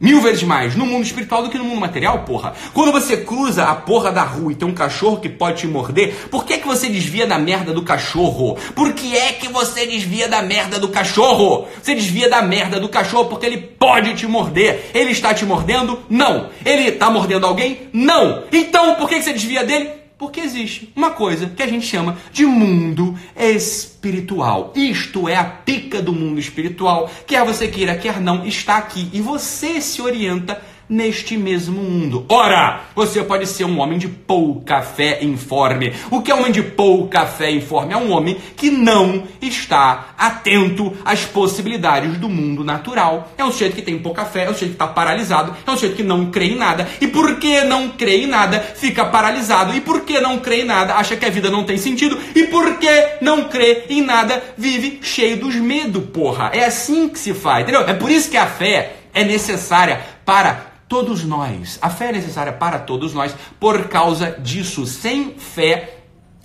Mil 0.00 0.20
vezes 0.20 0.42
mais 0.42 0.74
no 0.74 0.84
mundo 0.84 1.04
espiritual 1.04 1.42
do 1.42 1.48
que 1.48 1.56
no 1.56 1.64
mundo 1.64 1.80
material, 1.80 2.24
porra. 2.24 2.52
Quando 2.72 2.90
você 2.90 3.18
cruza 3.18 3.64
a 3.64 3.74
porra 3.74 4.10
da 4.10 4.22
rua 4.22 4.52
e 4.52 4.54
tem 4.54 4.66
um 4.66 4.74
cachorro 4.74 5.20
que 5.20 5.28
pode 5.28 5.60
te 5.60 5.66
morder, 5.68 6.28
por 6.30 6.44
que, 6.44 6.58
que 6.58 6.66
você 6.66 6.88
desvia 6.88 7.26
da 7.26 7.38
merda 7.38 7.72
do 7.72 7.82
cachorro? 7.82 8.58
Por 8.74 8.92
que 8.92 9.16
é 9.16 9.32
que 9.32 9.48
você 9.48 9.86
desvia 9.86 10.28
da 10.28 10.42
merda 10.42 10.80
do 10.80 10.88
cachorro? 10.88 11.68
Você 11.80 11.94
desvia 11.94 12.28
da 12.28 12.42
merda 12.42 12.80
do 12.80 12.88
cachorro 12.88 13.26
porque 13.26 13.46
ele 13.46 13.58
pode 13.58 14.14
te 14.14 14.26
morder. 14.26 14.90
Ele 14.92 15.12
está 15.12 15.32
te 15.32 15.44
mordendo? 15.44 16.00
Não. 16.10 16.50
Ele 16.64 16.88
está 16.88 17.08
mordendo 17.08 17.46
alguém? 17.46 17.88
Não. 17.92 18.42
Então, 18.52 18.96
por 18.96 19.08
que, 19.08 19.16
que 19.16 19.22
você 19.22 19.32
desvia 19.32 19.62
dele? 19.62 20.03
Porque 20.16 20.40
existe 20.40 20.92
uma 20.94 21.10
coisa 21.10 21.48
que 21.48 21.62
a 21.62 21.66
gente 21.66 21.86
chama 21.86 22.16
de 22.32 22.46
mundo 22.46 23.18
espiritual. 23.36 24.72
Isto 24.76 25.28
é 25.28 25.36
a 25.36 25.44
pica 25.44 26.00
do 26.00 26.12
mundo 26.12 26.38
espiritual. 26.38 27.10
Quer 27.26 27.44
você 27.44 27.66
queira, 27.68 27.96
quer 27.96 28.20
não, 28.20 28.46
está 28.46 28.76
aqui. 28.76 29.08
E 29.12 29.20
você 29.20 29.80
se 29.80 30.00
orienta 30.00 30.60
neste 30.88 31.36
mesmo 31.36 31.82
mundo. 31.82 32.24
Ora, 32.28 32.80
você 32.94 33.22
pode 33.22 33.46
ser 33.46 33.64
um 33.64 33.80
homem 33.80 33.98
de 33.98 34.08
pouca 34.08 34.82
fé 34.82 35.22
informe. 35.22 35.92
O 36.10 36.22
que 36.22 36.30
é 36.30 36.34
um 36.34 36.40
homem 36.40 36.52
de 36.52 36.62
pouca 36.62 37.26
fé 37.26 37.50
informe? 37.50 37.92
É 37.92 37.96
um 37.96 38.12
homem 38.12 38.36
que 38.56 38.70
não 38.70 39.24
está 39.40 40.14
atento 40.18 40.92
às 41.04 41.24
possibilidades 41.24 42.16
do 42.18 42.28
mundo 42.28 42.64
natural. 42.64 43.32
É 43.36 43.44
um 43.44 43.50
sujeito 43.50 43.76
que 43.76 43.82
tem 43.82 43.98
pouca 43.98 44.24
fé, 44.24 44.44
é 44.44 44.50
um 44.50 44.54
sujeito 44.54 44.72
que 44.72 44.74
está 44.76 44.86
paralisado, 44.86 45.56
é 45.66 45.70
um 45.70 45.74
sujeito 45.74 45.96
que 45.96 46.02
não 46.02 46.30
crê 46.30 46.46
em 46.46 46.56
nada. 46.56 46.88
E 47.00 47.06
por 47.06 47.38
que 47.38 47.62
não 47.62 47.90
crê 47.90 48.22
em 48.22 48.26
nada, 48.26 48.60
fica 48.60 49.04
paralisado. 49.04 49.74
E 49.74 49.80
por 49.80 50.02
que 50.02 50.20
não 50.20 50.38
crê 50.38 50.62
em 50.62 50.64
nada, 50.64 50.94
acha 50.94 51.16
que 51.16 51.24
a 51.24 51.30
vida 51.30 51.50
não 51.50 51.64
tem 51.64 51.76
sentido. 51.76 52.18
E 52.34 52.44
por 52.44 52.78
que 52.78 53.18
não 53.20 53.44
crê 53.44 53.84
em 53.88 54.02
nada, 54.02 54.42
vive 54.56 55.00
cheio 55.02 55.38
dos 55.38 55.54
medos, 55.54 56.04
porra. 56.12 56.50
É 56.52 56.64
assim 56.64 57.08
que 57.08 57.18
se 57.18 57.34
faz, 57.34 57.62
entendeu? 57.62 57.82
É 57.88 57.94
por 57.94 58.10
isso 58.10 58.30
que 58.30 58.36
a 58.36 58.46
fé 58.46 58.96
é 59.12 59.24
necessária 59.24 60.00
para 60.24 60.73
todos 60.88 61.24
nós. 61.24 61.78
A 61.80 61.90
fé 61.90 62.08
é 62.08 62.12
necessária 62.12 62.52
para 62.52 62.78
todos 62.78 63.14
nós 63.14 63.34
por 63.58 63.88
causa 63.88 64.32
disso. 64.32 64.86
Sem 64.86 65.34
fé, 65.38 66.04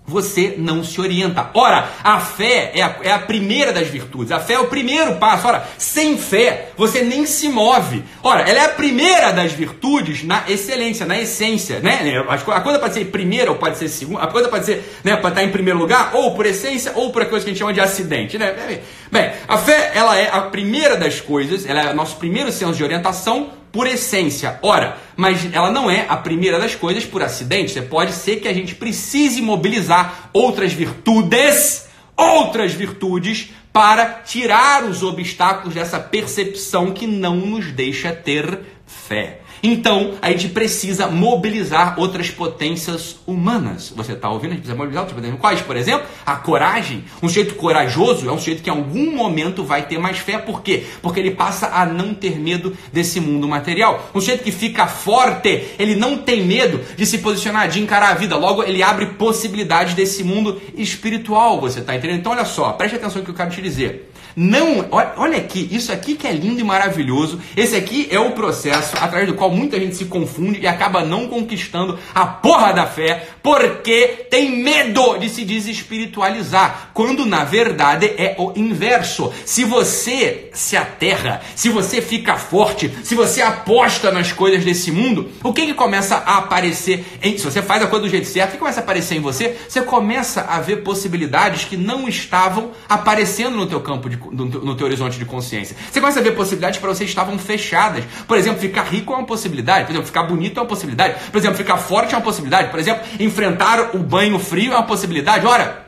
você 0.10 0.55
não 0.58 0.84
se 0.84 1.00
orienta. 1.00 1.51
Ora, 1.53 1.88
a 2.03 2.19
fé 2.19 2.72
é 2.74 2.81
a, 2.81 2.96
é 3.03 3.12
a, 3.12 3.19
primeira 3.19 3.72
das 3.72 3.88
virtudes. 3.88 4.31
A 4.31 4.39
fé 4.39 4.53
é 4.53 4.60
o 4.60 4.67
primeiro 4.67 5.15
passo. 5.15 5.48
Ora, 5.48 5.65
sem 5.77 6.17
fé, 6.17 6.72
você 6.75 7.03
nem 7.03 7.25
se 7.25 7.48
move. 7.48 8.03
Ora, 8.24 8.41
ela 8.41 8.60
é 8.60 8.65
a 8.65 8.69
primeira 8.69 9.31
das 9.31 9.53
virtudes 9.53 10.24
na 10.24 10.43
excelência, 10.50 11.05
na 11.05 11.19
essência. 11.19 11.79
Né? 11.79 12.00
A 12.27 12.62
coisa 12.62 12.79
pode 12.79 12.96
ser 12.96 13.05
primeira 13.05 13.51
ou 13.51 13.58
pode 13.58 13.77
ser 13.77 13.88
segunda. 13.88 14.24
A 14.24 14.27
coisa 14.27 14.50
pode 14.50 14.65
ser, 14.65 15.00
né, 15.03 15.15
pode 15.15 15.36
estar 15.36 15.43
em 15.43 15.51
primeiro 15.51 15.79
lugar, 15.79 16.12
ou 16.13 16.34
por 16.34 16.46
essência, 16.46 16.91
ou 16.96 17.12
por 17.12 17.24
coisa 17.27 17.46
que 17.46 17.51
a 17.51 17.53
gente 17.53 17.60
chama 17.60 17.74
de 17.74 17.79
acidente. 17.79 18.38
Né? 18.38 18.81
Bem, 19.12 19.31
a 19.48 19.58
fé 19.58 19.91
ela 19.93 20.17
é 20.17 20.29
a 20.31 20.41
primeira 20.41 20.98
das 20.98 21.22
coisas, 21.22 21.65
ela 21.65 21.81
é 21.81 21.91
o 21.91 21.96
nosso 21.96 22.17
primeiro 22.17 22.51
senso 22.51 22.74
de 22.74 22.84
orientação 22.84 23.59
por 23.71 23.88
essência. 23.88 24.59
Ora, 24.61 24.97
mas 25.15 25.47
ela 25.53 25.71
não 25.71 25.89
é 25.89 26.05
a 26.09 26.17
primeira 26.17 26.59
das 26.59 26.75
coisas 26.75 27.05
por 27.05 27.21
acidente. 27.21 27.71
Você 27.71 27.81
pode 27.81 28.13
ser 28.13 28.38
que 28.38 28.47
a 28.47 28.53
gente 28.53 28.75
precise 28.75 29.41
mobilizar 29.41 30.29
outras 30.33 30.73
virtudes, 30.73 31.88
outras 32.15 32.73
virtudes 32.73 33.49
para 33.71 34.05
tirar 34.25 34.83
os 34.83 35.03
obstáculos 35.03 35.75
dessa 35.75 35.99
percepção 35.99 36.91
que 36.91 37.05
não 37.05 37.35
nos 37.35 37.71
deixa 37.71 38.11
ter 38.11 38.59
fé. 38.85 39.41
Então, 39.62 40.16
a 40.22 40.32
gente 40.32 40.50
precisa 40.50 41.08
mobilizar 41.08 42.00
outras 42.00 42.30
potências 42.30 43.18
humanas. 43.28 43.94
Você 43.96 44.13
está 44.13 44.30
ouvindo? 44.30 44.51
A 44.51 44.54
gente 44.54 44.62
precisa 44.62 44.78
mobilizar 44.78 45.04
outras 45.04 45.16
potências. 45.16 45.42
Quais, 45.42 45.62
por 45.62 45.75
exemplo? 45.75 46.08
A 46.25 46.36
coragem. 46.36 47.04
Um 47.22 47.28
sujeito 47.28 47.56
corajoso 47.56 48.28
é 48.28 48.32
um 48.32 48.38
sujeito 48.38 48.63
que 48.63 48.70
em 48.70 48.74
algum 48.74 49.15
momento 49.15 49.63
vai 49.63 49.84
ter 49.84 49.98
mais 49.98 50.17
fé. 50.17 50.38
Por 50.38 50.62
quê? 50.62 50.86
Porque 51.02 51.19
ele 51.19 51.32
passa 51.32 51.67
a 51.67 51.86
não 51.86 52.13
ter 52.13 52.39
medo 52.39 52.76
desse 52.91 53.19
mundo 53.19 53.48
material. 53.48 54.10
Um 54.13 54.19
sujeito 54.19 54.43
que 54.43 54.52
fica 54.52 54.88
forte, 54.88 55.65
ele 55.78 55.95
não 55.95 56.17
tem 56.17 56.45
medo 56.45 56.82
de 56.95 57.06
se 57.06 57.17
posicionar, 57.19 57.67
de 57.67 57.80
encarar 57.82 58.12
a 58.12 58.15
vida. 58.15 58.38
Logo, 58.38 58.63
ele 58.63 58.82
abre 58.82 59.08
possibilidades 59.08 59.93
desse 59.93 60.24
mundo 60.24 60.62
espiritual. 60.76 61.60
Você 61.62 61.80
está 61.80 61.95
entendendo? 61.95 62.19
Então, 62.19 62.32
olha 62.32 62.45
só, 62.45 62.72
preste 62.74 62.95
atenção 62.95 63.19
no 63.19 63.26
que 63.26 63.32
eu 63.32 63.36
quero 63.36 63.52
te 63.52 63.62
dizer. 63.62 64.10
Não, 64.41 64.88
olha 65.17 65.38
aqui, 65.38 65.67
isso 65.69 65.91
aqui 65.91 66.15
que 66.15 66.25
é 66.25 66.32
lindo 66.32 66.62
e 66.62 66.63
maravilhoso. 66.63 67.41
Esse 67.58 67.75
aqui 67.75 68.08
é 68.10 68.17
o 68.17 68.32
processo 68.32 68.95
através 68.95 69.28
do 69.28 69.34
qual 69.34 69.52
muita 69.52 69.78
gente 69.78 69.97
se 69.97 70.06
confunde 70.06 70.62
e 70.62 70.65
acaba 70.65 71.04
não 71.04 71.28
conquistando 71.28 71.99
a 72.15 72.25
porra 72.25 72.71
da 72.71 72.86
fé 72.86 73.28
porque 73.43 74.28
tem 74.30 74.63
medo 74.63 75.17
de 75.17 75.28
se 75.28 75.43
desespiritualizar, 75.43 76.91
quando 76.93 77.25
na 77.25 77.43
verdade 77.43 78.06
é 78.17 78.36
o 78.38 78.54
inverso. 78.56 79.34
Se 79.45 79.65
você 79.65 80.49
se 80.54 80.78
aterra, 80.78 81.41
se 81.54 81.67
você 81.67 82.02
fica 82.02 82.38
forte, 82.38 82.89
se 83.04 83.15
você 83.15 83.41
aposta 83.41 84.10
nas 84.10 84.32
coisas 84.32 84.63
desse 84.63 84.89
mundo, 84.89 85.30
o 85.43 85.52
que 85.52 85.65
que 85.65 85.73
começa 85.73 86.15
a 86.15 86.38
aparecer? 86.38 87.06
Em, 87.21 87.38
se 87.38 87.43
você 87.43 87.62
faz 87.62 87.84
a 87.84 87.88
coisa 87.88 88.06
do 88.06 88.10
jeito 88.10 88.28
certo, 88.28 88.52
o 88.52 88.54
que 88.54 88.60
começa 88.60 88.80
a 88.80 88.84
aparecer 88.84 89.15
em 89.15 89.21
você? 89.21 89.58
Você 89.67 89.82
começa 89.82 90.43
a 90.43 90.62
ver 90.62 90.78
possibilidades 90.78 91.65
que 91.65 91.75
não 91.75 92.08
estavam 92.08 92.71
aparecendo 92.88 93.58
no 93.58 93.67
teu 93.67 93.82
campo 93.82 94.10
de 94.10 94.29
no, 94.32 94.46
no 94.46 94.76
teu 94.76 94.86
horizonte 94.86 95.18
de 95.18 95.26
consciência. 95.26 95.76
Você 95.92 96.00
começa 96.00 96.20
a 96.20 96.24
ver 96.24 96.36
possibilidades 96.36 96.80
para 96.80 96.89
você 96.89 97.04
estavam 97.04 97.38
fechadas. 97.38 98.04
Por 98.28 98.38
exemplo, 98.38 98.60
ficar 98.60 98.84
rico 98.84 99.13
é 99.13 99.18
uma 99.18 99.26
possibilidade. 99.26 99.86
Por 99.86 99.92
exemplo, 99.92 100.08
ficar 100.08 100.24
bonito 100.24 100.58
é 100.58 100.62
uma 100.62 100.68
possibilidade. 100.68 101.20
Por 101.32 101.38
exemplo, 101.38 101.58
ficar 101.58 101.78
forte 101.78 102.13
é 102.13 102.18
uma 102.18 102.24
possibilidade. 102.24 102.70
Por 102.70 102.80
exemplo, 102.80 103.06
enfrentar 103.20 103.96
o 103.96 104.00
banho 104.00 104.39
frio 104.39 104.74
é 104.74 104.76
uma 104.76 104.86
possibilidade. 104.86 105.46
Ora, 105.46 105.88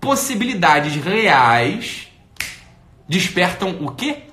possibilidades 0.00 0.94
reais 0.96 2.08
despertam 3.08 3.76
o 3.80 3.90
quê? 3.90 4.24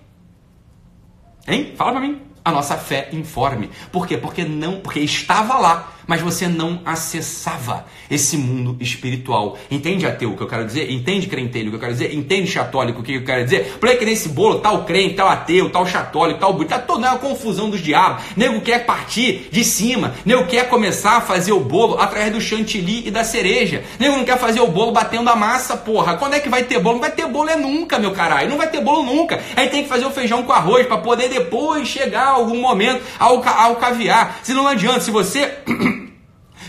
Hein? 1.47 1.73
Fala 1.75 1.93
para 1.93 2.01
mim. 2.01 2.21
A 2.43 2.51
nossa 2.51 2.77
fé 2.77 3.09
informe. 3.11 3.69
Por 3.91 4.07
quê? 4.07 4.17
Porque 4.17 4.43
não, 4.45 4.79
porque 4.79 4.99
estava 4.99 5.57
lá 5.57 5.91
mas 6.07 6.21
você 6.21 6.47
não 6.47 6.81
acessava 6.85 7.85
esse 8.09 8.37
mundo 8.37 8.77
espiritual. 8.79 9.57
Entende, 9.69 10.07
ateu, 10.07 10.31
o 10.31 10.37
que 10.37 10.41
eu 10.41 10.47
quero 10.47 10.65
dizer? 10.65 10.89
Entende, 10.89 11.27
crentelho, 11.27 11.67
o 11.67 11.71
que 11.71 11.75
eu 11.75 11.79
quero 11.81 11.91
dizer? 11.91 12.15
Entende, 12.15 12.49
chatólico, 12.49 13.01
o 13.01 13.03
que 13.03 13.15
eu 13.15 13.25
quero 13.25 13.43
dizer? 13.43 13.77
Por 13.79 13.89
que 13.97 14.05
nesse 14.05 14.29
bolo 14.29 14.59
tal 14.59 14.85
crente, 14.85 15.15
tal 15.15 15.27
ateu, 15.27 15.69
tal 15.69 15.85
chatólico, 15.85 16.39
tal 16.39 16.53
bonito, 16.53 16.69
tá 16.69 16.79
toda 16.79 17.09
uma 17.09 17.17
confusão 17.17 17.69
dos 17.69 17.81
diabos. 17.81 18.23
Nego 18.35 18.61
quer 18.61 18.85
partir 18.85 19.49
de 19.51 19.63
cima, 19.63 20.13
nego 20.25 20.45
quer 20.45 20.69
começar 20.69 21.17
a 21.17 21.21
fazer 21.21 21.51
o 21.51 21.59
bolo 21.59 21.99
através 21.99 22.31
do 22.31 22.39
chantilly 22.39 23.07
e 23.07 23.11
da 23.11 23.23
cereja. 23.23 23.83
Nego 23.99 24.15
não 24.15 24.23
quer 24.23 24.37
fazer 24.37 24.61
o 24.61 24.67
bolo 24.67 24.91
batendo 24.91 25.29
a 25.29 25.35
massa, 25.35 25.75
porra. 25.75 26.15
Quando 26.15 26.35
é 26.35 26.39
que 26.39 26.49
vai 26.49 26.63
ter 26.63 26.79
bolo? 26.79 26.95
Não 26.95 27.01
vai 27.01 27.11
ter 27.11 27.27
bolo 27.27 27.49
é 27.49 27.55
nunca, 27.55 27.99
meu 27.99 28.11
caralho. 28.11 28.49
Não 28.49 28.57
vai 28.57 28.69
ter 28.69 28.81
bolo 28.81 29.03
nunca. 29.03 29.41
Aí 29.55 29.67
tem 29.69 29.83
que 29.83 29.89
fazer 29.89 30.05
o 30.05 30.11
feijão 30.11 30.43
com 30.43 30.53
arroz 30.53 30.87
para 30.87 30.97
poder 30.97 31.27
depois 31.29 31.87
chegar 31.87 32.27
algum 32.27 32.61
momento 32.61 33.03
ao, 33.19 33.43
ao 33.47 33.75
caviar. 33.75 34.39
Se 34.43 34.53
não 34.53 34.67
adianta, 34.67 35.01
se 35.01 35.11
você 35.11 35.51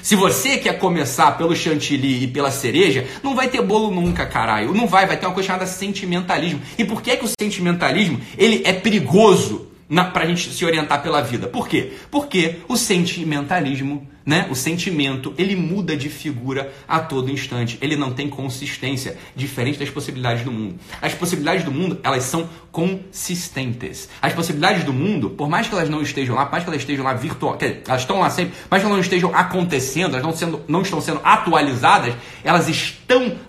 Se 0.02 0.14
você 0.14 0.58
quer 0.58 0.78
começar 0.78 1.32
pelo 1.32 1.54
chantilly 1.54 2.24
e 2.24 2.26
pela 2.26 2.50
cereja, 2.50 3.06
não 3.22 3.34
vai 3.34 3.48
ter 3.48 3.62
bolo 3.62 3.90
nunca, 3.90 4.26
caralho. 4.26 4.74
Não 4.74 4.86
vai, 4.86 5.06
vai 5.06 5.16
ter 5.16 5.26
uma 5.26 5.34
coisa 5.34 5.48
chamada 5.48 5.66
sentimentalismo. 5.66 6.60
E 6.76 6.84
por 6.84 7.02
que, 7.02 7.16
que 7.16 7.24
o 7.24 7.30
sentimentalismo 7.40 8.20
ele 8.36 8.62
é 8.64 8.72
perigoso 8.72 9.68
para 10.12 10.24
a 10.24 10.26
gente 10.26 10.50
se 10.52 10.64
orientar 10.64 11.02
pela 11.02 11.20
vida? 11.20 11.46
Por 11.46 11.68
quê? 11.68 11.92
Porque 12.10 12.56
o 12.68 12.76
sentimentalismo 12.76 14.06
né? 14.28 14.46
O 14.50 14.54
sentimento, 14.54 15.32
ele 15.38 15.56
muda 15.56 15.96
de 15.96 16.10
figura 16.10 16.70
a 16.86 17.00
todo 17.00 17.30
instante. 17.30 17.78
Ele 17.80 17.96
não 17.96 18.12
tem 18.12 18.28
consistência, 18.28 19.16
diferente 19.34 19.78
das 19.78 19.88
possibilidades 19.88 20.44
do 20.44 20.52
mundo. 20.52 20.78
As 21.00 21.14
possibilidades 21.14 21.64
do 21.64 21.72
mundo, 21.72 21.98
elas 22.02 22.24
são 22.24 22.46
consistentes. 22.70 24.06
As 24.20 24.34
possibilidades 24.34 24.84
do 24.84 24.92
mundo, 24.92 25.30
por 25.30 25.48
mais 25.48 25.66
que 25.66 25.74
elas 25.74 25.88
não 25.88 26.02
estejam 26.02 26.34
lá, 26.34 26.44
por 26.44 26.52
mais 26.52 26.62
que 26.62 26.68
elas 26.68 26.82
estejam 26.82 27.06
lá 27.06 27.14
virtual, 27.14 27.56
elas 27.86 28.02
estão 28.02 28.20
lá 28.20 28.28
sempre, 28.28 28.52
mas 28.68 28.80
que 28.80 28.86
elas 28.86 28.96
não 28.98 29.02
estejam 29.02 29.34
acontecendo, 29.34 30.12
elas 30.12 30.22
não, 30.22 30.36
sendo, 30.36 30.60
não 30.68 30.82
estão 30.82 31.00
sendo 31.00 31.22
atualizadas, 31.24 32.14
elas 32.44 32.68
estão 32.68 32.97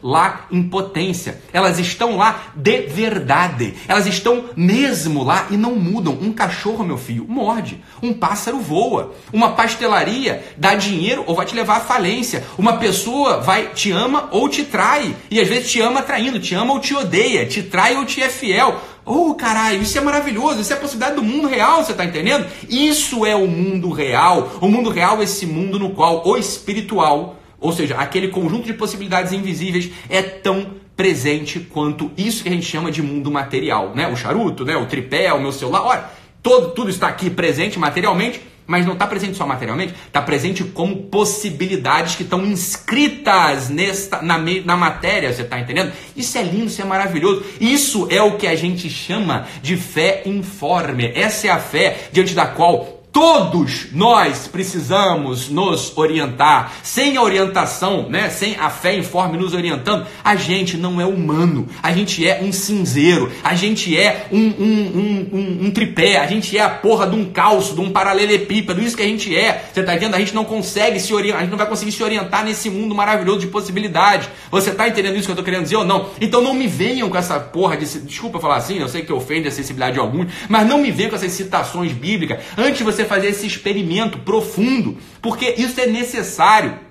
lá 0.01 0.45
em 0.51 0.63
potência. 0.63 1.41
Elas 1.51 1.79
estão 1.79 2.17
lá 2.17 2.51
de 2.55 2.81
verdade. 2.81 3.73
Elas 3.87 4.05
estão 4.07 4.45
mesmo 4.55 5.23
lá 5.23 5.47
e 5.49 5.57
não 5.57 5.75
mudam. 5.75 6.17
Um 6.21 6.31
cachorro, 6.31 6.85
meu 6.85 6.97
filho, 6.97 7.25
morde. 7.27 7.83
Um 8.01 8.13
pássaro 8.13 8.59
voa. 8.59 9.13
Uma 9.33 9.51
pastelaria 9.51 10.43
dá 10.57 10.75
dinheiro 10.75 11.23
ou 11.27 11.35
vai 11.35 11.45
te 11.45 11.55
levar 11.55 11.77
à 11.77 11.81
falência. 11.81 12.43
Uma 12.57 12.77
pessoa 12.77 13.41
vai 13.41 13.67
te 13.73 13.91
ama 13.91 14.29
ou 14.31 14.47
te 14.47 14.63
trai. 14.63 15.15
E 15.29 15.39
às 15.39 15.47
vezes 15.47 15.69
te 15.71 15.81
ama 15.81 16.01
traindo, 16.01 16.39
te 16.39 16.55
ama 16.55 16.73
ou 16.73 16.79
te 16.79 16.95
odeia, 16.95 17.45
te 17.45 17.63
trai 17.63 17.95
ou 17.95 18.05
te 18.05 18.21
é 18.21 18.29
fiel. 18.29 18.79
Oh, 19.05 19.33
caralho, 19.33 19.81
isso 19.81 19.97
é 19.97 20.01
maravilhoso, 20.01 20.61
isso 20.61 20.71
é 20.71 20.75
a 20.75 20.79
possibilidade 20.79 21.15
do 21.15 21.23
mundo 21.23 21.47
real, 21.47 21.83
você 21.83 21.93
está 21.93 22.05
entendendo? 22.05 22.45
Isso 22.69 23.25
é 23.25 23.35
o 23.35 23.47
mundo 23.47 23.89
real. 23.89 24.51
O 24.61 24.67
mundo 24.67 24.91
real 24.91 25.19
é 25.19 25.23
esse 25.23 25.47
mundo 25.47 25.79
no 25.79 25.89
qual 25.91 26.21
o 26.27 26.37
espiritual, 26.37 27.38
ou 27.59 27.73
seja, 27.73 27.95
aquele 27.95 28.29
conjunto 28.29 28.65
de 28.65 28.73
possibilidades 28.73 29.33
invisíveis, 29.33 29.89
é 30.09 30.21
tão 30.21 30.75
presente 30.95 31.59
quanto 31.59 32.11
isso 32.17 32.43
que 32.43 32.49
a 32.49 32.51
gente 32.51 32.65
chama 32.65 32.91
de 32.91 33.01
mundo 33.01 33.31
material, 33.31 33.93
né? 33.95 34.07
O 34.07 34.15
charuto, 34.15 34.65
né? 34.65 34.75
O 34.75 34.85
tripé, 34.85 35.31
o 35.33 35.41
meu 35.41 35.51
celular. 35.51 35.81
Olha, 35.81 36.05
todo, 36.43 36.71
tudo 36.71 36.89
está 36.89 37.07
aqui 37.07 37.29
presente 37.29 37.79
materialmente, 37.79 38.41
mas 38.67 38.85
não 38.85 38.93
está 38.93 39.07
presente 39.07 39.35
só 39.35 39.47
materialmente, 39.47 39.95
está 40.05 40.21
presente 40.21 40.63
como 40.63 40.95
possibilidades 41.03 42.15
que 42.15 42.23
estão 42.23 42.45
inscritas 42.45 43.69
nesta, 43.69 44.21
na, 44.21 44.37
na 44.37 44.77
matéria, 44.77 45.33
você 45.33 45.41
está 45.41 45.59
entendendo? 45.59 45.91
Isso 46.15 46.37
é 46.37 46.43
lindo, 46.43 46.65
isso 46.65 46.81
é 46.81 46.85
maravilhoso. 46.85 47.43
Isso 47.59 48.07
é 48.11 48.21
o 48.21 48.37
que 48.37 48.45
a 48.45 48.55
gente 48.55 48.89
chama 48.89 49.47
de 49.61 49.75
fé 49.75 50.21
informe. 50.25 51.11
Essa 51.15 51.47
é 51.47 51.49
a 51.49 51.59
fé 51.59 52.09
diante 52.11 52.35
da 52.35 52.45
qual 52.45 52.98
Todos 53.11 53.87
nós 53.91 54.47
precisamos 54.47 55.49
nos 55.49 55.97
orientar. 55.97 56.73
Sem 56.83 57.17
a 57.17 57.23
orientação, 57.23 58.07
né? 58.07 58.29
sem 58.29 58.55
a 58.55 58.69
fé 58.69 58.95
informe 58.95 59.35
nos 59.37 59.53
orientando, 59.53 60.05
a 60.23 60.35
gente 60.35 60.77
não 60.77 61.01
é 61.01 61.05
humano. 61.05 61.67
A 61.81 61.91
gente 61.91 62.27
é 62.27 62.39
um 62.41 62.51
cinzeiro. 62.51 63.31
A 63.43 63.55
gente 63.55 63.97
é 63.97 64.27
um, 64.31 64.37
um, 64.37 65.27
um, 65.33 65.65
um, 65.65 65.71
tripé. 65.71 66.17
A 66.17 66.27
gente 66.27 66.55
é 66.55 66.61
a 66.61 66.69
porra 66.69 67.07
de 67.07 67.15
um 67.15 67.25
calço, 67.25 67.73
de 67.73 67.81
um 67.81 67.89
paralelepípedo. 67.89 68.79
Isso 68.79 68.95
que 68.95 69.03
a 69.03 69.07
gente 69.07 69.35
é. 69.35 69.69
Você 69.73 69.79
está 69.79 69.95
entendendo? 69.95 70.15
A 70.15 70.19
gente 70.19 70.35
não 70.35 70.45
consegue 70.45 70.99
se 70.99 71.11
orientar. 71.13 71.39
A 71.39 71.41
gente 71.41 71.51
não 71.51 71.57
vai 71.57 71.67
conseguir 71.67 71.91
se 71.91 72.03
orientar 72.03 72.45
nesse 72.45 72.69
mundo 72.69 72.93
maravilhoso 72.93 73.39
de 73.39 73.47
possibilidades. 73.47 74.29
Você 74.51 74.69
está 74.69 74.87
entendendo 74.87 75.15
isso 75.15 75.25
que 75.25 75.31
eu 75.31 75.33
estou 75.33 75.45
querendo 75.45 75.63
dizer 75.63 75.77
ou 75.77 75.85
não? 75.85 76.09
Então 76.21 76.41
não 76.41 76.53
me 76.53 76.67
venham 76.67 77.09
com 77.09 77.17
essa 77.17 77.39
porra 77.39 77.75
de. 77.75 77.89
Desculpa 78.01 78.39
falar 78.39 78.57
assim, 78.57 78.77
eu 78.77 78.87
sei 78.87 79.01
que 79.01 79.11
ofende 79.11 79.47
a 79.47 79.51
sensibilidade 79.51 79.95
de 79.95 79.99
alguns, 79.99 80.31
mas 80.47 80.67
não 80.67 80.77
me 80.77 80.91
venham 80.91 81.09
com 81.09 81.15
essas 81.15 81.31
citações 81.31 81.91
bíblicas. 81.91 82.39
Antes 82.57 82.81
você 82.81 82.98
você 82.99 83.05
fazer 83.05 83.27
esse 83.27 83.47
experimento 83.47 84.19
profundo, 84.19 84.97
porque 85.21 85.55
isso 85.57 85.79
é 85.79 85.87
necessário 85.87 86.88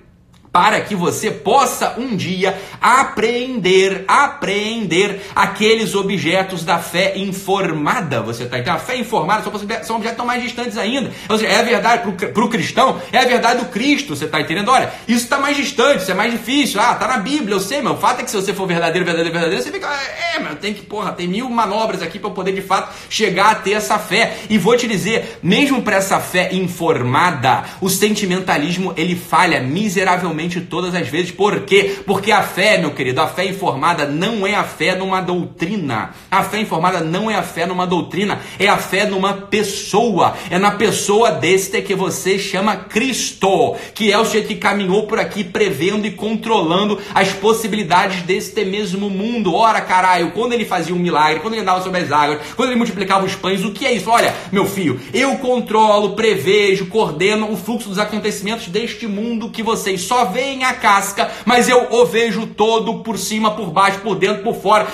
para 0.51 0.81
que 0.81 0.95
você 0.95 1.29
possa 1.29 1.95
um 1.97 2.15
dia 2.15 2.57
apreender, 2.81 4.03
apreender 4.07 5.21
aqueles 5.35 5.93
objetos 5.93 6.63
da 6.63 6.79
fé 6.79 7.17
informada. 7.17 8.21
Você 8.21 8.43
está 8.43 8.57
entendendo? 8.57 8.75
A 8.75 8.79
fé 8.79 8.97
informada 8.97 9.43
são, 9.43 9.95
objetos 9.95 10.17
tão 10.17 10.25
mais 10.25 10.41
distantes 10.41 10.77
ainda. 10.77 11.11
Ou 11.27 11.37
seja, 11.37 11.51
é 11.51 11.59
a 11.59 11.63
verdade 11.63 12.11
para 12.33 12.43
o 12.43 12.49
cristão, 12.49 13.01
é 13.11 13.19
a 13.19 13.25
verdade 13.25 13.59
do 13.59 13.65
Cristo. 13.65 14.15
Você 14.15 14.25
está 14.25 14.41
entendendo? 14.41 14.69
Olha, 14.69 14.91
isso 15.07 15.23
está 15.23 15.37
mais 15.37 15.55
distante, 15.55 16.01
isso 16.01 16.11
é 16.11 16.15
mais 16.15 16.31
difícil. 16.31 16.81
Ah, 16.81 16.95
tá 16.95 17.07
na 17.07 17.17
Bíblia, 17.17 17.55
eu 17.55 17.59
sei, 17.59 17.81
mas 17.81 17.93
o 17.93 17.97
fato 17.97 18.21
é 18.21 18.23
que 18.23 18.31
se 18.31 18.35
você 18.35 18.53
for 18.53 18.67
verdadeiro, 18.67 19.05
verdadeiro, 19.05 19.31
verdadeiro, 19.31 19.63
você 19.63 19.71
fica, 19.71 19.87
é, 19.87 20.39
mas 20.39 20.59
tem 20.59 20.73
que, 20.73 20.81
porra, 20.81 21.11
tem 21.11 21.27
mil 21.27 21.49
manobras 21.49 22.01
aqui 22.01 22.17
para 22.17 22.29
poder 22.31 22.53
de 22.53 22.61
fato 22.61 22.93
chegar 23.09 23.51
a 23.51 23.55
ter 23.55 23.73
essa 23.73 23.99
fé. 23.99 24.37
E 24.49 24.57
vou 24.57 24.75
te 24.75 24.87
dizer, 24.87 25.39
mesmo 25.43 25.81
para 25.81 25.97
essa 25.97 26.19
fé 26.19 26.49
informada, 26.53 27.65
o 27.81 27.89
sentimentalismo 27.89 28.93
ele 28.97 29.15
falha 29.15 29.59
miseravelmente 29.61 30.38
todas 30.61 30.95
as 30.95 31.07
vezes. 31.07 31.31
Por 31.31 31.61
quê? 31.61 31.97
Porque 32.05 32.31
a 32.31 32.43
fé, 32.43 32.77
meu 32.77 32.91
querido, 32.91 33.19
a 33.19 33.27
fé 33.27 33.45
informada 33.45 34.05
não 34.05 34.45
é 34.45 34.55
a 34.55 34.63
fé 34.63 34.95
numa 34.95 35.21
doutrina. 35.21 36.11
A 36.29 36.43
fé 36.43 36.59
informada 36.59 37.01
não 37.01 37.29
é 37.29 37.35
a 37.35 37.43
fé 37.43 37.65
numa 37.65 37.85
doutrina, 37.85 38.39
é 38.57 38.67
a 38.67 38.77
fé 38.77 39.05
numa 39.05 39.33
pessoa. 39.33 40.35
É 40.49 40.57
na 40.57 40.71
pessoa 40.71 41.31
deste 41.31 41.81
que 41.81 41.95
você 41.95 42.37
chama 42.39 42.75
Cristo, 42.75 43.75
que 43.93 44.11
é 44.11 44.19
o 44.19 44.25
jeito 44.25 44.47
que 44.47 44.55
caminhou 44.55 45.07
por 45.07 45.19
aqui 45.19 45.43
prevendo 45.43 46.05
e 46.05 46.11
controlando 46.11 46.99
as 47.13 47.33
possibilidades 47.33 48.21
deste 48.21 48.63
mesmo 48.63 49.09
mundo. 49.09 49.53
Ora, 49.53 49.81
caralho, 49.81 50.31
quando 50.31 50.53
ele 50.53 50.65
fazia 50.65 50.93
um 50.93 50.99
milagre, 50.99 51.39
quando 51.39 51.53
ele 51.53 51.61
andava 51.61 51.83
sobre 51.83 52.01
as 52.01 52.11
águas, 52.11 52.39
quando 52.55 52.69
ele 52.69 52.77
multiplicava 52.77 53.25
os 53.25 53.35
pães, 53.35 53.63
o 53.63 53.71
que 53.71 53.85
é 53.85 53.93
isso? 53.93 54.09
Olha, 54.09 54.33
meu 54.51 54.65
filho, 54.65 54.99
eu 55.13 55.37
controlo, 55.37 56.15
prevejo, 56.15 56.85
coordeno 56.87 57.51
o 57.51 57.57
fluxo 57.57 57.89
dos 57.89 57.99
acontecimentos 57.99 58.67
deste 58.67 59.07
mundo 59.07 59.49
que 59.49 59.63
vocês 59.63 60.01
só 60.01 60.25
veem 60.31 60.63
a 60.63 60.73
casca, 60.73 61.29
mas 61.45 61.67
eu 61.67 61.87
o 61.91 62.05
vejo 62.05 62.47
todo 62.47 62.99
por 63.03 63.17
cima, 63.17 63.51
por 63.51 63.71
baixo, 63.71 63.99
por 63.99 64.15
dentro, 64.15 64.43
por 64.43 64.55
fora. 64.55 64.87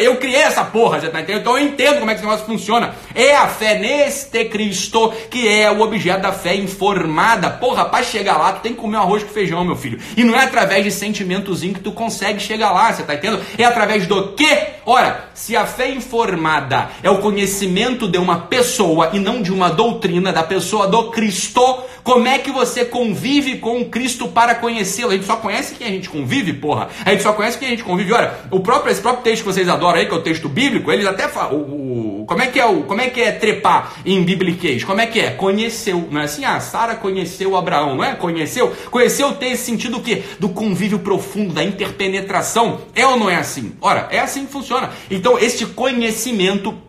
Eu 0.00 0.16
criei 0.16 0.40
essa 0.40 0.64
porra, 0.64 1.00
já 1.00 1.10
tá 1.10 1.20
entendendo? 1.20 1.40
Então 1.40 1.58
eu 1.58 1.64
entendo 1.64 1.98
como 1.98 2.10
é 2.10 2.14
que 2.14 2.20
esse 2.20 2.26
negócio 2.26 2.46
funciona. 2.46 2.94
É 3.14 3.34
a 3.34 3.46
fé 3.46 3.78
neste 3.78 4.44
Cristo 4.46 5.12
que 5.30 5.48
é 5.48 5.70
o 5.70 5.80
objeto 5.80 6.22
da 6.22 6.32
fé 6.32 6.54
informada. 6.54 7.50
Porra, 7.50 7.84
para 7.84 8.04
chegar 8.04 8.36
lá, 8.36 8.52
tu 8.52 8.62
tem 8.62 8.72
que 8.72 8.80
comer 8.80 8.96
um 8.96 9.00
arroz 9.00 9.22
com 9.22 9.30
feijão, 9.30 9.64
meu 9.64 9.76
filho. 9.76 9.98
E 10.16 10.24
não 10.24 10.34
é 10.38 10.44
através 10.44 10.84
de 10.84 10.90
sentimentozinho 10.90 11.74
que 11.74 11.80
tu 11.80 11.92
consegue 11.92 12.40
chegar 12.40 12.72
lá, 12.72 12.92
você 12.92 13.02
tá 13.02 13.14
entendendo? 13.14 13.42
É 13.58 13.64
através 13.64 14.06
do 14.06 14.32
quê? 14.32 14.76
Ora, 14.84 15.30
se 15.34 15.56
a 15.56 15.66
fé 15.66 15.90
informada 15.90 16.90
é 17.02 17.10
o 17.10 17.18
conhecimento 17.18 18.08
de 18.08 18.18
uma 18.18 18.40
pessoa 18.42 19.10
e 19.12 19.18
não 19.18 19.42
de 19.42 19.52
uma 19.52 19.68
doutrina 19.68 20.32
da 20.32 20.42
pessoa 20.42 20.86
do 20.86 21.10
Cristo, 21.10 21.60
como 22.02 22.28
é 22.28 22.38
que 22.38 22.52
você 22.52 22.84
convive 22.84 23.58
com 23.58 23.84
Cristo 23.86 24.28
para 24.28 24.54
conhecê-lo? 24.66 25.10
A 25.10 25.14
gente 25.14 25.26
só 25.26 25.36
conhece 25.36 25.76
quem 25.76 25.86
a 25.86 25.90
gente 25.90 26.10
convive, 26.10 26.52
porra. 26.52 26.88
A 27.04 27.10
gente 27.12 27.22
só 27.22 27.32
conhece 27.32 27.56
quem 27.56 27.68
a 27.68 27.70
gente 27.70 27.84
convive. 27.84 28.12
Olha, 28.12 28.34
o 28.50 28.58
próprio, 28.58 28.90
esse 28.90 29.00
próprio 29.00 29.22
texto 29.22 29.44
que 29.44 29.52
vocês 29.52 29.68
adoram 29.68 30.00
aí, 30.00 30.06
que 30.06 30.12
é 30.12 30.16
o 30.16 30.22
texto 30.22 30.48
bíblico, 30.48 30.90
eles 30.90 31.06
até 31.06 31.28
falam. 31.28 31.54
O, 31.54 32.22
o, 32.22 32.26
como, 32.26 32.42
é 32.42 32.48
que 32.48 32.58
é 32.58 32.66
o, 32.66 32.82
como 32.82 33.00
é 33.00 33.08
que 33.08 33.20
é 33.20 33.30
trepar 33.30 33.92
em 34.04 34.24
bibliquês? 34.24 34.82
Como 34.82 35.00
é 35.00 35.06
que 35.06 35.20
é? 35.20 35.30
Conheceu. 35.30 36.08
Não 36.10 36.20
é 36.20 36.24
assim? 36.24 36.44
Ah, 36.44 36.58
Sara 36.58 36.96
conheceu 36.96 37.56
Abraão, 37.56 37.94
não 37.94 38.02
é? 38.02 38.16
Conheceu? 38.16 38.74
Conheceu 38.90 39.32
tem 39.34 39.52
esse 39.52 39.64
sentido 39.64 39.98
o 39.98 40.02
quê? 40.02 40.24
Do 40.40 40.48
convívio 40.48 40.98
profundo, 40.98 41.54
da 41.54 41.62
interpenetração. 41.62 42.80
É 42.92 43.06
ou 43.06 43.16
não 43.16 43.30
é 43.30 43.36
assim? 43.36 43.74
Ora, 43.80 44.08
é 44.10 44.18
assim 44.18 44.46
que 44.46 44.52
funciona. 44.52 44.90
Então, 45.08 45.38
este 45.38 45.64
conhecimento 45.64 46.85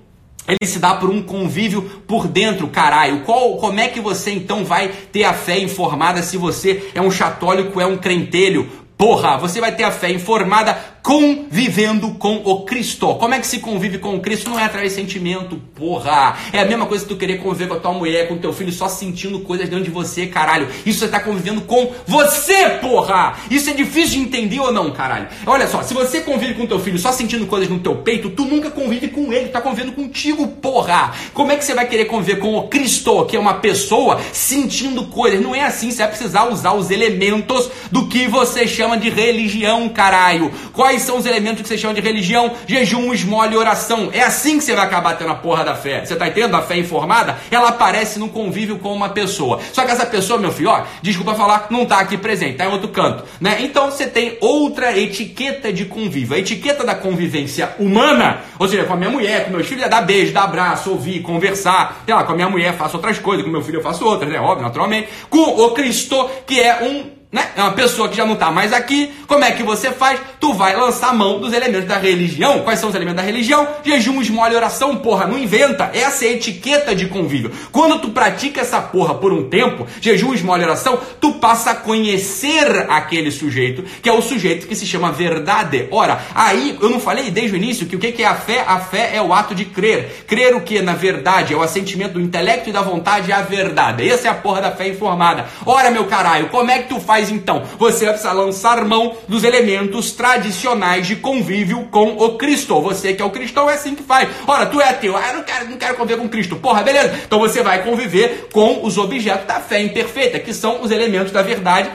ele 0.48 0.70
se 0.70 0.80
dá 0.80 0.96
por 0.96 1.10
um 1.10 1.22
convívio 1.22 1.82
por 2.08 2.28
dentro, 2.28 2.68
caralho. 2.68 3.22
Qual, 3.22 3.58
como 3.58 3.80
é 3.80 3.88
que 3.88 4.00
você 4.00 4.32
então 4.32 4.64
vai 4.64 4.88
ter 4.88 5.26
a 5.26 5.34
fé 5.34 5.60
informada 5.60 6.24
se 6.24 6.38
você 6.38 6.90
é 6.96 7.02
um 7.02 7.12
chatólico, 7.12 7.82
é 7.82 7.86
um 7.86 7.98
crentelho? 7.98 8.70
Porra, 8.98 9.38
você 9.38 9.62
vai 9.62 9.76
ter 9.76 9.84
a 9.84 9.92
fé 9.92 10.10
informada 10.10 10.74
convivendo 11.08 12.16
com 12.16 12.42
o 12.44 12.66
Cristo. 12.66 13.16
Como 13.16 13.34
é 13.34 13.40
que 13.40 13.48
se 13.48 13.60
convive 13.60 13.98
com 13.98 14.18
o 14.18 14.20
Cristo? 14.20 14.50
Não 14.50 14.60
é 14.60 14.66
através 14.66 14.92
de 14.92 15.00
sentimento, 15.00 15.56
porra. 15.74 16.36
É 16.52 16.60
a 16.60 16.66
mesma 16.66 16.86
coisa 16.86 17.06
que 17.06 17.10
tu 17.10 17.18
querer 17.18 17.38
conviver 17.38 17.70
com 17.70 17.76
a 17.76 17.80
tua 17.80 17.94
mulher, 17.94 18.28
com 18.28 18.34
o 18.34 18.40
teu 18.40 18.52
filho, 18.52 18.74
só 18.74 18.90
sentindo 18.90 19.40
coisas 19.40 19.70
dentro 19.70 19.86
de 19.86 19.90
você, 19.90 20.28
caralho. 20.28 20.68
Isso 20.86 21.00
você 21.00 21.06
está 21.06 21.22
convivendo 21.22 21.62
com 21.62 21.94
você, 22.06 22.72
porra. 22.82 23.38
Isso 23.50 23.70
é 23.70 23.74
difícil 23.74 24.20
de 24.20 24.20
entender 24.20 24.60
ou 24.60 24.74
não, 24.74 24.92
caralho? 24.92 25.30
Olha 25.46 25.66
só, 25.66 25.82
se 25.82 25.94
você 25.94 26.20
convive 26.20 26.56
com 26.56 26.64
o 26.64 26.68
teu 26.68 26.78
filho 26.78 27.00
só 27.00 27.14
sentindo 27.14 27.48
coisas 27.48 27.70
no 27.70 27.80
teu 27.80 27.96
peito, 27.96 28.30
tu 28.32 28.44
nunca 28.44 28.70
convive 28.70 29.08
com 29.08 29.32
ele, 29.32 29.48
tá 29.48 29.62
convivendo 29.62 29.94
contigo, 29.94 30.46
porra. 30.46 31.14
Como 31.34 31.54
é 31.54 31.56
que 31.56 31.64
você 31.64 31.74
vai 31.74 31.88
querer 31.88 32.04
conviver 32.06 32.40
com 32.40 32.54
o 32.54 32.68
Cristo, 32.68 33.24
que 33.28 33.38
é 33.38 33.40
uma 33.40 33.54
pessoa 33.54 34.20
sentindo 34.34 35.06
coisas? 35.06 35.40
Não 35.40 35.56
é 35.56 35.64
assim, 35.64 35.90
você 35.90 36.00
vai 36.00 36.10
precisar 36.10 36.50
usar 36.50 36.74
os 36.74 36.92
elementos 36.92 37.72
do 37.90 38.10
que 38.10 38.28
você 38.28 38.68
chama 38.68 38.98
de 38.98 39.10
religião, 39.10 39.88
caralho. 39.88 40.52
Quais 40.74 40.97
Quais 40.98 41.06
são 41.06 41.18
os 41.20 41.28
elementos 41.28 41.62
que 41.62 41.68
você 41.68 41.78
chama 41.78 41.94
de 41.94 42.02
religião? 42.02 42.56
Jejum, 42.66 43.14
esmola 43.14 43.54
e 43.54 43.56
oração. 43.56 44.10
É 44.12 44.24
assim 44.24 44.58
que 44.58 44.64
você 44.64 44.74
vai 44.74 44.84
acabar 44.84 45.16
tendo 45.16 45.30
a 45.30 45.36
porra 45.36 45.64
da 45.64 45.76
fé. 45.76 46.04
Você 46.04 46.16
tá 46.16 46.28
entendendo? 46.28 46.56
A 46.56 46.64
fé 46.64 46.76
informada, 46.76 47.38
ela 47.52 47.70
aparece 47.70 48.18
no 48.18 48.30
convívio 48.30 48.80
com 48.80 48.92
uma 48.92 49.10
pessoa. 49.10 49.60
Só 49.72 49.86
que 49.86 49.92
essa 49.92 50.08
pessoa, 50.08 50.40
meu 50.40 50.52
filho, 50.52 50.72
ó, 50.72 50.86
desculpa 51.04 51.36
falar, 51.36 51.68
não 51.70 51.86
tá 51.86 52.00
aqui 52.00 52.18
presente, 52.18 52.58
tá 52.58 52.66
em 52.66 52.72
outro 52.72 52.88
canto, 52.88 53.24
né? 53.40 53.58
Então 53.60 53.92
você 53.92 54.08
tem 54.08 54.40
outra 54.42 54.98
etiqueta 54.98 55.72
de 55.72 55.86
convívio. 55.86 56.36
A 56.36 56.40
etiqueta 56.40 56.84
da 56.84 56.96
convivência 56.96 57.76
humana, 57.78 58.42
ou 58.58 58.68
seja, 58.68 58.84
com 58.84 58.94
a 58.94 58.98
minha 58.98 59.12
mulher, 59.12 59.46
com 59.46 59.52
meus 59.52 59.68
filhos, 59.68 59.84
é 59.84 59.90
dar 59.90 60.02
beijo, 60.02 60.34
dar 60.34 60.46
abraço, 60.46 60.90
ouvir, 60.90 61.22
conversar. 61.22 62.02
Sei 62.08 62.16
lá, 62.16 62.24
com 62.24 62.32
a 62.32 62.36
minha 62.36 62.50
mulher 62.50 62.74
faço 62.76 62.98
outras 62.98 63.20
coisas, 63.20 63.46
com 63.46 63.52
meu 63.52 63.62
filho 63.62 63.78
eu 63.78 63.84
faço 63.84 64.04
outras, 64.04 64.32
né? 64.32 64.40
Óbvio, 64.40 64.64
naturalmente. 64.64 65.10
Com 65.30 65.62
o 65.62 65.72
Cristo, 65.76 66.28
que 66.48 66.60
é 66.60 66.82
um 66.82 67.17
né? 67.30 67.50
É 67.58 67.62
uma 67.62 67.74
pessoa 67.74 68.08
que 68.08 68.16
já 68.16 68.26
não 68.26 68.36
está 68.36 68.50
mais 68.50 68.72
aqui. 68.72 69.12
Como 69.28 69.44
é 69.44 69.52
que 69.52 69.62
você 69.62 69.92
faz? 69.92 70.20
Tu 70.40 70.54
vai 70.54 70.76
lançar 70.78 71.14
mão 71.14 71.40
dos 71.40 71.52
elementos 71.52 71.86
da 71.86 71.98
religião. 71.98 72.62
Quais 72.62 72.80
são 72.80 72.88
os 72.88 72.96
elementos 72.96 73.18
da 73.18 73.24
religião? 73.24 73.68
Jejum, 73.84 74.22
esmola 74.22 74.54
e 74.54 74.56
oração. 74.56 74.96
Porra, 74.96 75.28
não 75.28 75.38
inventa. 75.38 75.92
Essa 75.94 76.26
é 76.26 76.30
a 76.30 76.32
etiqueta 76.34 76.96
de 76.96 77.08
convívio. 77.08 77.52
Quando 77.72 78.00
tu 78.00 78.10
pratica 78.10 78.62
essa 78.62 78.80
porra 78.80 79.16
por 79.16 79.34
um 79.34 79.50
tempo, 79.50 79.86
jejum, 80.00 80.34
esmola 80.34 80.62
e 80.62 80.66
oração, 80.66 81.00
tu 81.20 81.34
passa 81.34 81.72
a 81.72 81.76
conhecer 81.76 82.86
aquele 82.90 83.30
sujeito, 83.30 83.84
que 84.02 84.08
é 84.08 84.14
o 84.14 84.22
sujeito 84.22 84.66
que 84.66 84.76
se 84.76 84.86
chama 84.86 85.12
verdade. 85.12 85.88
Ora, 85.92 86.22
aí 86.34 86.78
eu 86.82 86.90
não 86.90 87.00
falei 87.00 87.30
desde 87.30 87.56
o 87.56 87.58
início 87.58 87.88
que 87.88 87.98
o 87.98 88.00
que 88.00 88.24
é 88.24 88.26
a 88.26 88.36
fé? 88.36 88.64
A 88.66 88.80
fé 88.80 89.12
é 89.14 89.22
o 89.22 89.34
ato 89.34 89.54
de 89.54 89.66
crer. 89.66 90.24
Crer 90.28 90.56
o 90.56 90.62
que? 90.62 90.82
Na 90.82 90.94
verdade, 90.94 91.54
é 91.54 91.58
o 91.58 91.62
assentimento 91.62 92.14
do 92.14 92.22
intelecto 92.22 92.70
e 92.70 92.74
da 92.74 92.82
vontade 92.82 93.34
à 93.34 93.42
verdade. 93.42 94.08
Essa 94.08 94.30
é 94.30 94.32
a 94.32 94.36
porra 94.36 94.62
da 94.62 94.72
fé 94.72 94.88
informada. 94.88 95.46
Ora, 95.66 95.92
meu 95.92 96.06
caralho, 96.06 96.48
como 96.48 96.72
é 96.72 96.80
que 96.80 96.90
tu 96.90 97.02
faz? 97.02 97.17
Faz 97.18 97.32
então? 97.32 97.64
Você 97.80 98.06
vai 98.06 98.14
precisar 98.14 98.34
lançar 98.34 98.86
mão 98.86 99.18
dos 99.28 99.44
elementos 99.44 100.12
tradicionais 100.12 101.08
de 101.08 101.16
convívio 101.16 101.88
com 101.90 102.16
o 102.18 102.38
Cristo. 102.38 102.80
Você 102.82 103.14
que 103.14 103.22
é 103.22 103.26
o 103.26 103.32
cristão 103.32 103.68
é 103.68 103.74
assim 103.74 103.96
que 103.96 104.04
faz. 104.04 104.30
Ora, 104.46 104.68
tu 104.68 104.80
é 104.80 104.90
ateu, 104.90 105.18
ah, 105.18 105.30
eu 105.30 105.38
não 105.38 105.44
quero, 105.44 105.70
não 105.70 105.78
quero 105.78 105.96
conviver 105.96 106.22
com 106.22 106.30
Cristo. 106.30 106.56
Porra, 106.58 106.84
beleza. 106.84 107.20
Então 107.26 107.40
você 107.40 107.64
vai 107.64 107.84
conviver 107.84 108.50
com 108.54 108.86
os 108.86 109.00
objetos 109.00 109.48
da 109.48 109.60
fé 109.60 109.82
imperfeita, 109.82 110.38
que 110.40 110.54
são 110.54 110.84
os 110.84 110.92
elementos 110.92 111.32
da 111.32 111.42
verdade 111.42 111.90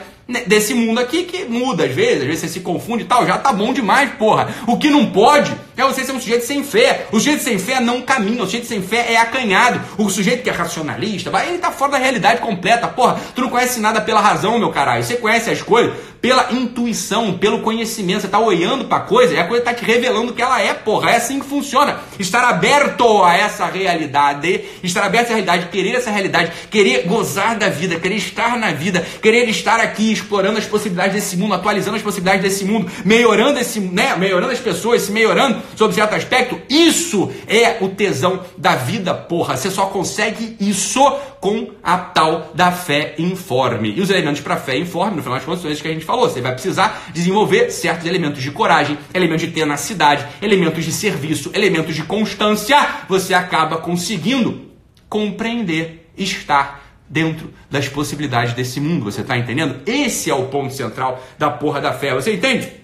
desse 0.47 0.73
mundo 0.73 0.99
aqui 0.99 1.23
que 1.23 1.45
muda 1.45 1.85
às 1.85 1.93
vezes, 1.93 2.21
às 2.21 2.27
vezes 2.27 2.39
você 2.41 2.47
se 2.47 2.59
confunde 2.61 3.03
e 3.03 3.05
tal, 3.05 3.25
já 3.25 3.37
tá 3.37 3.51
bom 3.51 3.73
demais, 3.73 4.09
porra. 4.11 4.53
O 4.67 4.77
que 4.77 4.89
não 4.89 5.05
pode 5.07 5.53
É 5.75 5.83
você 5.83 6.03
ser 6.03 6.11
um 6.11 6.19
sujeito 6.19 6.45
sem 6.45 6.63
fé. 6.63 7.07
O 7.11 7.19
sujeito 7.19 7.43
sem 7.43 7.57
fé 7.57 7.79
não 7.79 8.01
caminha, 8.01 8.43
o 8.43 8.45
sujeito 8.45 8.67
sem 8.67 8.81
fé 8.81 9.13
é 9.13 9.17
acanhado. 9.17 9.81
O 9.97 10.09
sujeito 10.09 10.43
que 10.43 10.49
é 10.49 10.53
racionalista, 10.53 11.31
ele 11.47 11.57
tá 11.57 11.71
fora 11.71 11.93
da 11.93 11.97
realidade 11.97 12.41
completa. 12.41 12.87
Porra, 12.87 13.19
tu 13.33 13.41
não 13.41 13.49
conhece 13.49 13.79
nada 13.79 13.99
pela 13.99 14.21
razão, 14.21 14.59
meu 14.59 14.69
caralho. 14.69 15.03
Você 15.03 15.15
conhece 15.15 15.49
as 15.49 15.61
coisas 15.61 15.93
pela 16.21 16.53
intuição, 16.53 17.37
pelo 17.37 17.59
conhecimento. 17.59 18.21
Você 18.21 18.27
tá 18.27 18.39
olhando 18.39 18.85
pra 18.85 19.01
coisa 19.01 19.33
e 19.33 19.39
a 19.39 19.45
coisa 19.45 19.63
tá 19.63 19.73
te 19.73 19.83
revelando 19.83 20.33
que 20.33 20.41
ela 20.41 20.61
é, 20.61 20.73
porra. 20.73 21.11
É 21.11 21.15
assim 21.17 21.39
que 21.39 21.45
funciona. 21.45 21.99
Estar 22.19 22.43
aberto 22.43 23.23
a 23.23 23.35
essa 23.35 23.65
realidade, 23.65 24.63
estar 24.83 25.03
aberto 25.03 25.23
a 25.23 25.23
essa 25.25 25.33
realidade, 25.33 25.67
querer 25.69 25.95
essa 25.95 26.11
realidade, 26.11 26.51
querer 26.69 27.07
gozar 27.07 27.57
da 27.57 27.67
vida, 27.67 27.99
querer 27.99 28.15
estar 28.15 28.57
na 28.57 28.71
vida, 28.71 29.05
querer 29.21 29.49
estar 29.49 29.79
aqui 29.79 30.13
explorando 30.13 30.59
as 30.59 30.65
possibilidades 30.65 31.15
desse 31.15 31.35
mundo, 31.35 31.55
atualizando 31.55 31.97
as 31.97 32.03
possibilidades 32.03 32.43
desse 32.43 32.63
mundo, 32.63 32.89
melhorando 33.03 33.59
esse, 33.59 33.79
né, 33.79 34.15
melhorando 34.15 34.53
as 34.53 34.59
pessoas, 34.59 35.01
se 35.01 35.11
melhorando 35.11 35.62
sob 35.75 35.93
certo 35.93 36.15
aspecto. 36.15 36.59
Isso 36.69 37.31
é 37.47 37.77
o 37.81 37.89
tesão 37.89 38.41
da 38.57 38.75
vida, 38.75 39.13
porra. 39.13 39.55
Você 39.57 39.69
só 39.69 39.87
consegue 39.87 40.55
isso 40.59 41.01
com 41.39 41.71
a 41.83 41.97
tal 41.97 42.51
da 42.53 42.71
fé 42.71 43.15
informe. 43.17 43.93
E 43.95 44.01
os 44.01 44.09
elementos 44.09 44.41
para 44.41 44.57
fé 44.57 44.77
informe, 44.77 45.17
no 45.17 45.21
final 45.21 45.37
das 45.37 45.45
contas, 45.45 45.61
são 45.61 45.69
esses 45.69 45.81
que 45.81 45.87
a 45.87 45.93
gente 45.93 46.05
falou. 46.05 46.29
Você 46.29 46.41
vai 46.41 46.53
precisar 46.53 47.09
desenvolver 47.13 47.69
certos 47.69 48.07
elementos 48.07 48.41
de 48.41 48.51
coragem, 48.51 48.97
elementos 49.13 49.45
de 49.45 49.51
tenacidade, 49.51 50.25
elementos 50.41 50.85
de 50.85 50.91
serviço, 50.91 51.51
elementos 51.53 51.95
de 51.95 52.03
constância. 52.03 52.77
Você 53.09 53.33
acaba 53.33 53.77
conseguindo 53.77 54.71
compreender, 55.09 56.09
estar 56.17 56.83
dentro 57.09 57.53
das 57.69 57.87
possibilidades 57.87 58.53
desse 58.53 58.79
mundo. 58.79 59.05
Você 59.05 59.21
está 59.21 59.37
entendendo? 59.37 59.81
Esse 59.85 60.29
é 60.29 60.33
o 60.33 60.47
ponto 60.47 60.73
central 60.73 61.23
da 61.37 61.49
porra 61.49 61.79
da 61.79 61.93
fé. 61.93 62.13
Você 62.13 62.33
entende? 62.33 62.82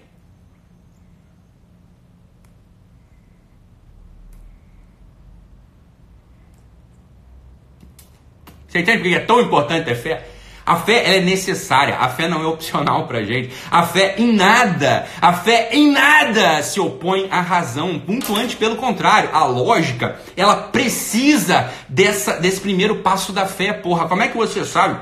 Você 8.69 8.79
entende 8.79 8.99
porque 8.99 9.15
é 9.15 9.19
tão 9.19 9.41
importante 9.41 9.85
ter 9.85 9.95
fé? 9.95 10.27
A 10.69 10.75
fé 10.75 11.17
é 11.17 11.19
necessária, 11.19 11.97
a 11.97 12.07
fé 12.09 12.27
não 12.27 12.43
é 12.43 12.45
opcional 12.45 13.07
pra 13.07 13.23
gente. 13.23 13.51
A 13.71 13.81
fé 13.87 14.13
em 14.19 14.31
nada, 14.31 15.07
a 15.19 15.33
fé 15.33 15.69
em 15.71 15.91
nada 15.91 16.61
se 16.61 16.79
opõe 16.79 17.27
à 17.31 17.41
razão. 17.41 17.99
Muito 18.05 18.35
antes, 18.35 18.53
pelo 18.53 18.75
contrário, 18.75 19.31
a 19.33 19.45
lógica, 19.45 20.19
ela 20.37 20.55
precisa 20.55 21.71
dessa, 21.89 22.39
desse 22.39 22.61
primeiro 22.61 22.97
passo 22.97 23.33
da 23.33 23.47
fé, 23.47 23.73
porra. 23.73 24.07
Como 24.07 24.21
é 24.21 24.27
que 24.27 24.37
você 24.37 24.63
sabe? 24.63 24.99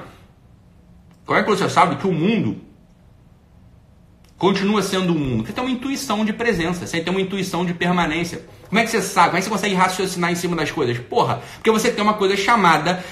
Como 1.25 1.38
é 1.38 1.43
que 1.43 1.49
você 1.49 1.67
sabe 1.67 1.97
que 1.97 2.08
o 2.08 2.13
mundo 2.13 2.62
continua 4.38 4.82
sendo 4.82 5.12
o 5.12 5.19
mundo? 5.19 5.39
Porque 5.39 5.51
tem 5.51 5.62
uma 5.62 5.69
intuição 5.69 6.23
de 6.23 6.32
presença, 6.32 6.88
você 6.88 7.01
tem 7.01 7.12
uma 7.12 7.19
intuição 7.19 7.65
de 7.65 7.73
permanência. 7.73 8.45
Como 8.69 8.80
é 8.80 8.84
que 8.84 8.91
você 8.91 9.01
sabe? 9.01 9.30
Como 9.30 9.38
é 9.38 9.41
que 9.41 9.45
você 9.45 9.51
consegue 9.51 9.75
raciocinar 9.75 10.32
em 10.32 10.36
cima 10.36 10.56
das 10.56 10.71
coisas? 10.71 10.97
Porra, 10.99 11.41
porque 11.56 11.71
você 11.71 11.91
tem 11.91 12.03
uma 12.03 12.15
coisa 12.15 12.36
chamada 12.36 13.03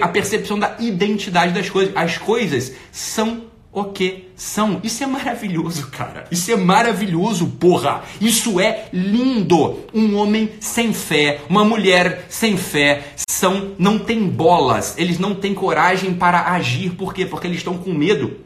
a 0.00 0.08
percepção 0.08 0.58
da 0.58 0.76
identidade 0.78 1.52
das 1.52 1.68
coisas. 1.68 1.96
As 1.96 2.18
coisas 2.18 2.72
são 2.92 3.50
o 3.72 3.84
que 3.84 4.28
são. 4.34 4.80
Isso 4.82 5.02
é 5.02 5.06
maravilhoso, 5.06 5.88
cara. 5.88 6.24
Isso 6.30 6.50
é 6.50 6.56
maravilhoso, 6.56 7.46
porra. 7.46 8.02
Isso 8.20 8.58
é 8.58 8.88
lindo. 8.92 9.84
Um 9.94 10.16
homem 10.16 10.50
sem 10.60 10.92
fé, 10.92 11.40
uma 11.48 11.64
mulher 11.64 12.26
sem 12.28 12.56
fé, 12.56 13.12
são 13.28 13.74
não 13.78 13.98
tem 13.98 14.28
bolas. 14.28 14.94
Eles 14.98 15.18
não 15.18 15.34
têm 15.34 15.54
coragem 15.54 16.14
para 16.14 16.52
agir. 16.52 16.90
Por 16.90 17.14
quê? 17.14 17.24
Porque 17.24 17.46
eles 17.46 17.58
estão 17.58 17.78
com 17.78 17.92
medo 17.92 18.38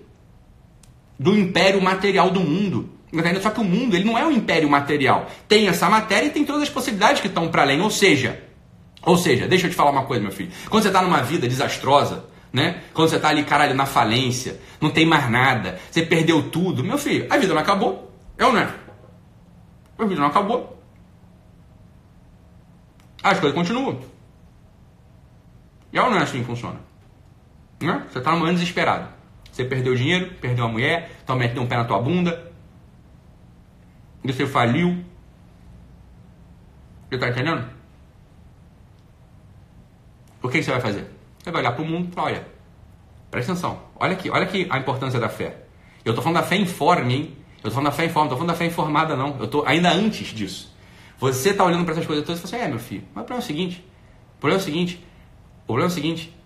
do 1.19 1.37
império 1.37 1.81
material 1.81 2.31
do 2.31 2.41
mundo. 2.41 2.91
Só 3.41 3.51
que 3.51 3.61
o 3.61 3.65
mundo 3.65 3.95
ele 3.95 4.05
não 4.05 4.19
é 4.19 4.25
um 4.25 4.31
império 4.31 4.69
material. 4.69 5.31
Tem 5.49 5.69
essa 5.69 5.89
matéria 5.89 6.27
e 6.27 6.31
tem 6.31 6.45
todas 6.45 6.63
as 6.63 6.69
possibilidades 6.69 7.21
que 7.21 7.29
estão 7.29 7.49
para 7.49 7.63
além. 7.63 7.81
Ou 7.81 7.91
seja, 7.91 8.43
ou 9.03 9.17
seja, 9.17 9.47
deixa 9.47 9.67
eu 9.67 9.71
te 9.71 9.77
falar 9.77 9.91
uma 9.91 10.05
coisa, 10.05 10.23
meu 10.23 10.33
filho. 10.33 10.51
Quando 10.69 10.83
você 10.83 10.89
está 10.89 11.03
numa 11.03 11.23
vida 11.23 11.47
desastrosa, 11.47 12.25
né? 12.53 12.83
Quando 12.93 13.09
você 13.09 13.17
está 13.17 13.29
ali, 13.29 13.45
caralho, 13.45 13.75
na 13.75 13.87
falência, 13.87 14.61
não 14.81 14.91
tem 14.91 15.05
mais 15.05 15.31
nada, 15.31 15.79
você 15.91 16.03
perdeu 16.03 16.51
tudo, 16.51 16.85
meu 16.85 16.97
filho, 16.97 17.27
a 17.29 17.37
vida 17.37 17.53
não 17.53 17.61
acabou. 17.61 18.13
É 18.39 18.45
ou 18.45 18.53
não 18.53 18.61
é? 18.61 18.75
A 19.99 20.05
vida 20.05 20.21
não 20.21 20.29
acabou. 20.29 20.83
As 23.23 23.39
coisas 23.41 23.57
continuam. 23.57 24.01
E 25.93 25.99
é 25.99 26.01
não 26.01 26.17
é 26.17 26.23
assim 26.23 26.41
que 26.41 26.45
funciona? 26.45 26.81
Né? 27.81 28.05
Você 28.11 28.19
está 28.19 28.33
num 28.33 28.39
momento 28.39 28.59
desesperado. 28.59 29.09
Você 29.51 29.65
perdeu 29.65 29.95
dinheiro, 29.95 30.35
perdeu 30.41 30.65
a 30.65 30.69
mulher, 30.69 31.11
tua 31.25 31.37
mulher 31.37 31.55
deu 31.55 31.63
um 31.63 31.67
pé 31.67 31.77
na 31.77 31.85
tua 31.85 32.01
bunda, 32.01 32.53
você 34.33 34.47
faliu. 34.47 35.05
Você 37.11 37.19
tá 37.19 37.29
entendendo? 37.29 37.69
O 40.43 40.49
que, 40.49 40.63
você 40.63 40.71
vai 40.71 40.81
fazer? 40.81 41.07
Você 41.39 41.51
vai 41.51 41.61
olhar 41.61 41.73
para 41.73 41.83
o 41.83 41.87
mundo 41.87 42.11
e 42.17 42.21
olha, 42.21 42.47
presta 43.31 43.53
atenção, 43.53 43.81
olha 43.97 44.13
aqui, 44.15 44.31
olha 44.31 44.45
aqui 44.45 44.67
a 44.71 44.79
importância 44.79 45.21
da 45.21 45.29
fé. 45.29 45.65
Eu 46.05 46.15
tô 46.15 46.23
falando 46.23 46.37
da 46.37 46.43
fé 46.43 46.57
informe, 46.57 47.15
hein? 47.15 47.37
Eu 47.59 47.65
tô 47.65 47.71
falando 47.71 47.87
da 47.87 47.93
fé 47.93 48.07
informe, 48.07 48.29
não 48.29 48.31
tô 48.31 48.37
falando 48.37 48.53
da 48.53 48.59
fé 48.59 48.67
informada, 48.67 49.17
não. 49.17 49.39
Eu 49.39 49.47
tô 49.47 49.65
ainda 49.67 49.91
antes 49.93 50.29
disso. 50.29 50.75
Você 51.19 51.55
tá 51.55 51.65
olhando 51.65 51.85
para 51.85 51.93
essas 51.93 52.07
coisas 52.07 52.25
todas 52.25 52.41
e 52.41 52.43
fala 52.43 52.57
assim, 52.57 52.67
é 52.67 52.71
meu 52.71 52.79
filho, 52.79 53.05
mas 53.15 53.25
o 53.25 53.27
problema 53.27 53.41
é 53.41 53.45
o 53.45 53.47
seguinte, 53.47 53.85
o 54.37 54.41
problema 54.41 54.59
é 54.59 54.63
o 54.63 54.65
seguinte, 54.65 55.07
o 55.63 55.67
problema 55.67 55.89
é 55.89 55.91
o 55.91 55.95
seguinte, 55.95 56.37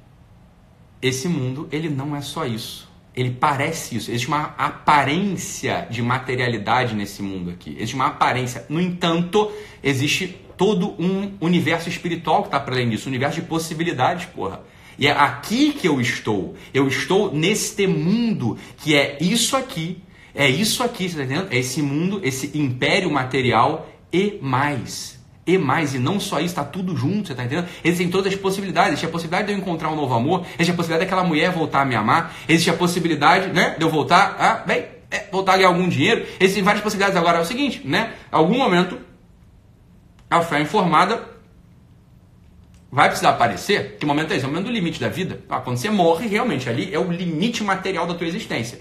esse 1.01 1.29
mundo, 1.29 1.69
ele 1.73 1.89
não 1.89 2.15
é 2.15 2.21
só 2.21 2.45
isso 2.45 2.88
ele 3.19 3.31
parece 3.31 3.97
isso. 3.97 4.11
Existe 4.13 4.29
uma 4.29 4.55
aparência 4.57 5.89
de 5.91 6.01
materialidade 6.01 6.95
nesse 6.95 7.21
mundo 7.21 7.51
aqui. 7.51 7.75
Existe 7.77 7.97
uma 7.97 8.07
aparência. 8.07 8.65
No 8.69 8.81
entanto, 8.81 9.51
existe 9.83 10.39
todo 10.57 10.95
um 11.03 11.33
universo 11.41 11.89
espiritual 11.89 12.43
que 12.43 12.49
está 12.49 12.61
para 12.61 12.75
além 12.75 12.89
disso, 12.89 13.09
um 13.09 13.11
universo 13.11 13.41
de 13.41 13.47
possibilidades, 13.47 14.27
porra. 14.27 14.61
E 14.97 15.09
é 15.09 15.11
aqui 15.11 15.73
que 15.73 15.89
eu 15.89 16.01
estou. 16.01 16.55
Eu 16.73 16.87
estou 16.87 17.35
neste 17.35 17.89
mundo 17.89 18.57
que 18.77 18.95
é 18.95 19.19
isso 19.21 19.57
aqui. 19.57 20.01
É 20.33 20.49
isso 20.49 20.85
aqui, 20.85 21.09
você 21.09 21.17
tá 21.17 21.25
entendendo? 21.25 21.49
É 21.51 21.59
esse 21.59 21.83
mundo, 21.83 22.21
esse 22.23 22.57
império 22.57 23.11
material 23.11 23.91
e 24.13 24.39
mais 24.41 25.18
e 25.49 25.57
mais, 25.57 25.95
e 25.95 25.99
não 25.99 26.21
só 26.21 26.41
isso, 26.41 26.49
está 26.49 26.63
tudo 26.63 26.95
junto, 26.95 27.29
você 27.29 27.33
está 27.33 27.43
entendendo? 27.43 27.67
Existem 27.83 28.11
todas 28.11 28.31
as 28.31 28.39
possibilidades. 28.39 28.91
Existe 28.91 29.07
a 29.07 29.09
possibilidade 29.09 29.47
de 29.47 29.55
eu 29.55 29.59
encontrar 29.59 29.89
um 29.89 29.97
novo 29.97 30.13
amor, 30.13 30.45
existe 30.59 30.73
a 30.73 30.75
possibilidade 30.75 31.09
daquela 31.09 31.27
mulher 31.27 31.51
voltar 31.51 31.81
a 31.81 31.85
me 31.87 31.95
amar, 31.95 32.35
existe 32.47 32.69
a 32.69 32.75
possibilidade 32.75 33.49
né, 33.49 33.75
de 33.79 33.83
eu 33.83 33.89
voltar 33.89 34.37
a, 34.39 34.55
bem, 34.67 34.85
é, 35.11 35.25
voltar 35.33 35.55
a 35.55 35.57
ganhar 35.57 35.69
algum 35.69 35.89
dinheiro. 35.89 36.27
Existem 36.39 36.63
várias 36.63 36.83
possibilidades. 36.83 37.17
Agora 37.17 37.39
é 37.39 37.41
o 37.41 37.47
seguinte, 37.47 37.81
né? 37.83 38.13
Algum 38.31 38.59
momento, 38.59 39.01
a 40.29 40.43
fé 40.43 40.61
informada 40.61 41.27
vai 42.93 43.09
precisar 43.09 43.31
aparecer. 43.31 43.97
Que 43.99 44.05
momento 44.05 44.33
é 44.33 44.37
esse? 44.37 44.45
É 44.45 44.49
o 44.49 44.51
momento 44.51 44.67
do 44.67 44.73
limite 44.73 45.01
da 45.01 45.09
vida. 45.09 45.41
Ah, 45.49 45.61
quando 45.61 45.79
você 45.79 45.89
morre, 45.89 46.27
realmente, 46.27 46.69
ali 46.69 46.95
é 46.95 46.99
o 46.99 47.11
limite 47.11 47.65
material 47.65 48.07
da 48.07 48.13
tua 48.13 48.27
existência. 48.27 48.81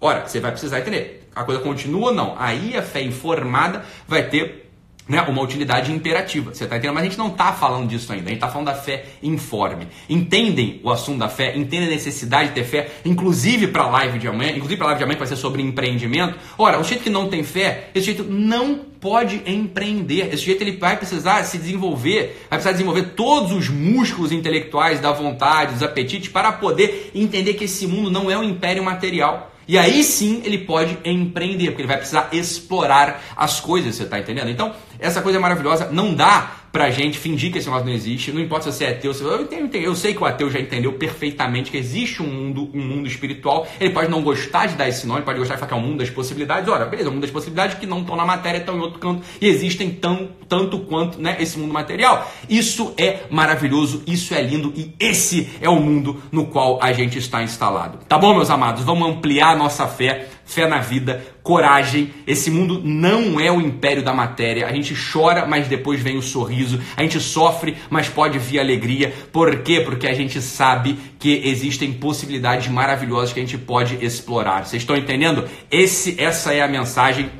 Ora, 0.00 0.26
você 0.26 0.40
vai 0.40 0.50
precisar 0.50 0.80
entender. 0.80 1.28
A 1.36 1.44
coisa 1.44 1.60
continua 1.60 2.08
ou 2.08 2.14
não? 2.14 2.34
Aí 2.36 2.76
a 2.76 2.82
fé 2.82 3.00
informada 3.00 3.84
vai 4.08 4.28
ter 4.28 4.69
né, 5.10 5.20
uma 5.22 5.42
utilidade 5.42 5.92
imperativa. 5.92 6.54
Você 6.54 6.62
está 6.62 6.76
entendendo? 6.76 6.94
Mas 6.94 7.02
a 7.02 7.06
gente 7.06 7.18
não 7.18 7.26
está 7.26 7.52
falando 7.52 7.88
disso 7.88 8.12
ainda. 8.12 8.26
A 8.26 8.28
gente 8.28 8.36
está 8.36 8.48
falando 8.48 8.68
da 8.68 8.76
fé 8.76 9.06
informe. 9.20 9.88
Entendem 10.08 10.80
o 10.84 10.90
assunto 10.90 11.18
da 11.18 11.28
fé? 11.28 11.56
Entendem 11.56 11.88
a 11.88 11.90
necessidade 11.90 12.50
de 12.50 12.54
ter 12.54 12.62
fé? 12.64 12.92
Inclusive 13.04 13.66
para 13.66 13.82
a 13.82 13.90
live 13.90 14.20
de 14.20 14.28
amanhã, 14.28 14.52
inclusive 14.52 14.76
para 14.76 14.86
a 14.86 14.90
live 14.90 14.98
de 14.98 15.04
amanhã 15.04 15.16
que 15.16 15.18
vai 15.18 15.28
ser 15.28 15.34
sobre 15.34 15.62
empreendimento. 15.62 16.38
Ora, 16.56 16.78
o 16.78 16.84
jeito 16.84 17.02
que 17.02 17.10
não 17.10 17.28
tem 17.28 17.42
fé, 17.42 17.90
esse 17.92 18.06
jeito 18.06 18.22
não 18.22 18.76
pode 19.00 19.42
empreender. 19.44 20.32
Esse 20.32 20.44
jeito 20.44 20.62
ele 20.62 20.76
vai 20.76 20.96
precisar 20.96 21.42
se 21.42 21.58
desenvolver, 21.58 22.46
vai 22.48 22.60
precisar 22.60 22.72
desenvolver 22.72 23.14
todos 23.16 23.50
os 23.50 23.68
músculos 23.68 24.30
intelectuais 24.30 25.00
da 25.00 25.10
vontade, 25.10 25.72
dos 25.72 25.82
apetites 25.82 26.28
para 26.28 26.52
poder 26.52 27.10
entender 27.12 27.54
que 27.54 27.64
esse 27.64 27.84
mundo 27.84 28.12
não 28.12 28.30
é 28.30 28.38
um 28.38 28.44
império 28.44 28.84
material. 28.84 29.49
E 29.68 29.78
aí 29.78 30.02
sim 30.02 30.42
ele 30.44 30.58
pode 30.58 30.98
empreender, 31.04 31.66
porque 31.68 31.82
ele 31.82 31.88
vai 31.88 31.98
precisar 31.98 32.28
explorar 32.32 33.22
as 33.36 33.60
coisas, 33.60 33.94
você 33.94 34.02
está 34.02 34.18
entendendo? 34.18 34.50
Então, 34.50 34.74
essa 34.98 35.22
coisa 35.22 35.38
é 35.38 35.40
maravilhosa. 35.40 35.88
Não 35.90 36.14
dá 36.14 36.59
pra 36.72 36.90
gente 36.90 37.18
fingir 37.18 37.50
que 37.52 37.58
esse 37.58 37.66
negócio 37.66 37.86
não 37.86 37.94
existe. 37.94 38.32
Não 38.32 38.40
importa 38.40 38.70
se 38.70 38.78
você 38.78 38.84
é 38.84 38.90
ateu, 38.90 39.12
se... 39.12 39.22
eu, 39.22 39.42
entendo, 39.42 39.74
eu 39.76 39.94
sei 39.94 40.14
que 40.14 40.22
o 40.22 40.26
ateu 40.26 40.50
já 40.50 40.60
entendeu 40.60 40.92
perfeitamente 40.92 41.70
que 41.70 41.76
existe 41.76 42.22
um 42.22 42.26
mundo, 42.26 42.70
um 42.72 42.80
mundo 42.80 43.06
espiritual. 43.06 43.66
Ele 43.80 43.90
pode 43.90 44.10
não 44.10 44.22
gostar 44.22 44.66
de 44.66 44.74
dar 44.74 44.88
esse 44.88 45.06
nome, 45.06 45.22
pode 45.22 45.38
gostar 45.38 45.54
de 45.54 45.60
falar 45.60 45.68
que 45.68 45.74
é 45.74 45.76
um 45.76 45.86
mundo 45.86 45.98
das 45.98 46.10
possibilidades. 46.10 46.68
Ora, 46.68 46.84
beleza, 46.86 47.08
o 47.08 47.10
um 47.10 47.14
mundo 47.14 47.22
das 47.22 47.30
possibilidades 47.30 47.78
que 47.78 47.86
não 47.86 48.00
estão 48.00 48.16
na 48.16 48.24
matéria, 48.24 48.58
estão 48.58 48.76
em 48.76 48.80
outro 48.80 48.98
canto 48.98 49.22
e 49.40 49.46
existem 49.46 49.90
tão, 49.90 50.28
tanto 50.48 50.80
quanto 50.80 51.20
né, 51.20 51.36
esse 51.40 51.58
mundo 51.58 51.72
material. 51.72 52.30
Isso 52.48 52.94
é 52.96 53.20
maravilhoso, 53.30 54.02
isso 54.06 54.34
é 54.34 54.42
lindo 54.42 54.72
e 54.76 54.94
esse 54.98 55.50
é 55.60 55.68
o 55.68 55.76
mundo 55.76 56.22
no 56.30 56.46
qual 56.46 56.78
a 56.82 56.92
gente 56.92 57.18
está 57.18 57.42
instalado. 57.42 57.98
Tá 58.08 58.18
bom, 58.18 58.34
meus 58.34 58.50
amados? 58.50 58.84
Vamos 58.84 59.08
ampliar 59.08 59.52
a 59.52 59.56
nossa 59.56 59.86
fé 59.86 60.28
fé 60.50 60.66
na 60.66 60.80
vida, 60.80 61.24
coragem. 61.42 62.12
Esse 62.26 62.50
mundo 62.50 62.80
não 62.84 63.38
é 63.40 63.50
o 63.50 63.60
império 63.60 64.02
da 64.02 64.12
matéria. 64.12 64.66
A 64.66 64.72
gente 64.72 64.94
chora, 64.94 65.46
mas 65.46 65.68
depois 65.68 66.00
vem 66.00 66.18
o 66.18 66.22
sorriso. 66.22 66.80
A 66.96 67.02
gente 67.02 67.20
sofre, 67.20 67.76
mas 67.88 68.08
pode 68.08 68.38
vir 68.38 68.58
alegria. 68.58 69.14
Por 69.32 69.62
quê? 69.62 69.80
Porque 69.80 70.08
a 70.08 70.14
gente 70.14 70.42
sabe 70.42 70.98
que 71.18 71.42
existem 71.44 71.92
possibilidades 71.92 72.68
maravilhosas 72.68 73.32
que 73.32 73.40
a 73.40 73.42
gente 73.42 73.58
pode 73.58 74.04
explorar. 74.04 74.66
Vocês 74.66 74.82
estão 74.82 74.96
entendendo? 74.96 75.48
Esse, 75.70 76.20
essa 76.20 76.52
é 76.52 76.60
a 76.60 76.68
mensagem 76.68 77.30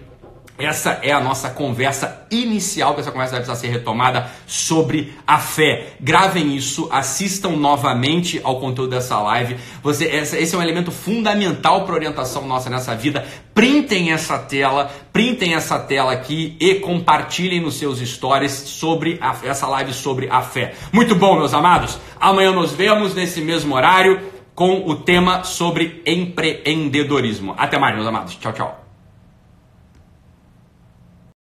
Essa 0.61 1.01
é 1.03 1.11
a 1.11 1.21
nossa 1.21 1.51
conversa 1.51 2.27
inicial, 2.31 2.95
que 2.95 3.01
essa 3.01 3.11
conversa 3.11 3.33
vai 3.33 3.41
precisar 3.41 3.61
ser 3.61 3.73
retomada 3.73 4.31
sobre 4.47 5.15
a 5.27 5.39
fé. 5.39 5.95
Gravem 6.01 6.57
isso, 6.57 6.89
assistam 6.93 7.51
novamente 7.51 8.41
ao 8.45 8.61
conteúdo 8.61 8.91
dessa 8.91 9.19
live. 9.21 9.57
Você, 9.83 10.05
esse 10.05 10.55
é 10.55 10.59
um 10.59 10.63
elemento 10.63 10.91
fundamental 10.91 11.85
para 11.85 11.93
a 11.93 11.97
orientação 11.97 12.47
nossa 12.47 12.69
nessa 12.69 12.95
vida. 12.95 13.27
Printem 13.55 14.13
essa 14.13 14.39
tela, 14.39 14.91
printem 15.13 15.55
essa 15.55 15.79
tela 15.79 16.13
aqui 16.13 16.57
e 16.61 16.77
compartilhem 16.77 17.61
nos 17.61 17.75
seus 17.77 17.99
stories 17.99 18.53
sobre 18.53 19.19
a, 19.21 19.35
essa 19.45 19.67
live 19.67 19.93
sobre 19.93 20.29
a 20.31 20.43
fé. 20.43 20.75
Muito 20.93 21.15
bom, 21.15 21.37
meus 21.37 21.55
amados. 21.55 21.99
Amanhã 22.21 22.53
nos 22.53 22.73
vemos 22.73 23.15
nesse 23.15 23.41
mesmo 23.41 23.75
horário 23.75 24.21
com 24.55 24.87
o 24.87 24.95
tema 24.95 25.43
sobre 25.43 26.03
empreendedorismo. 26.05 27.55
Até 27.57 27.79
mais, 27.79 27.95
meus 27.95 28.07
amados. 28.07 28.37
Tchau, 28.37 28.53
tchau. 28.53 28.80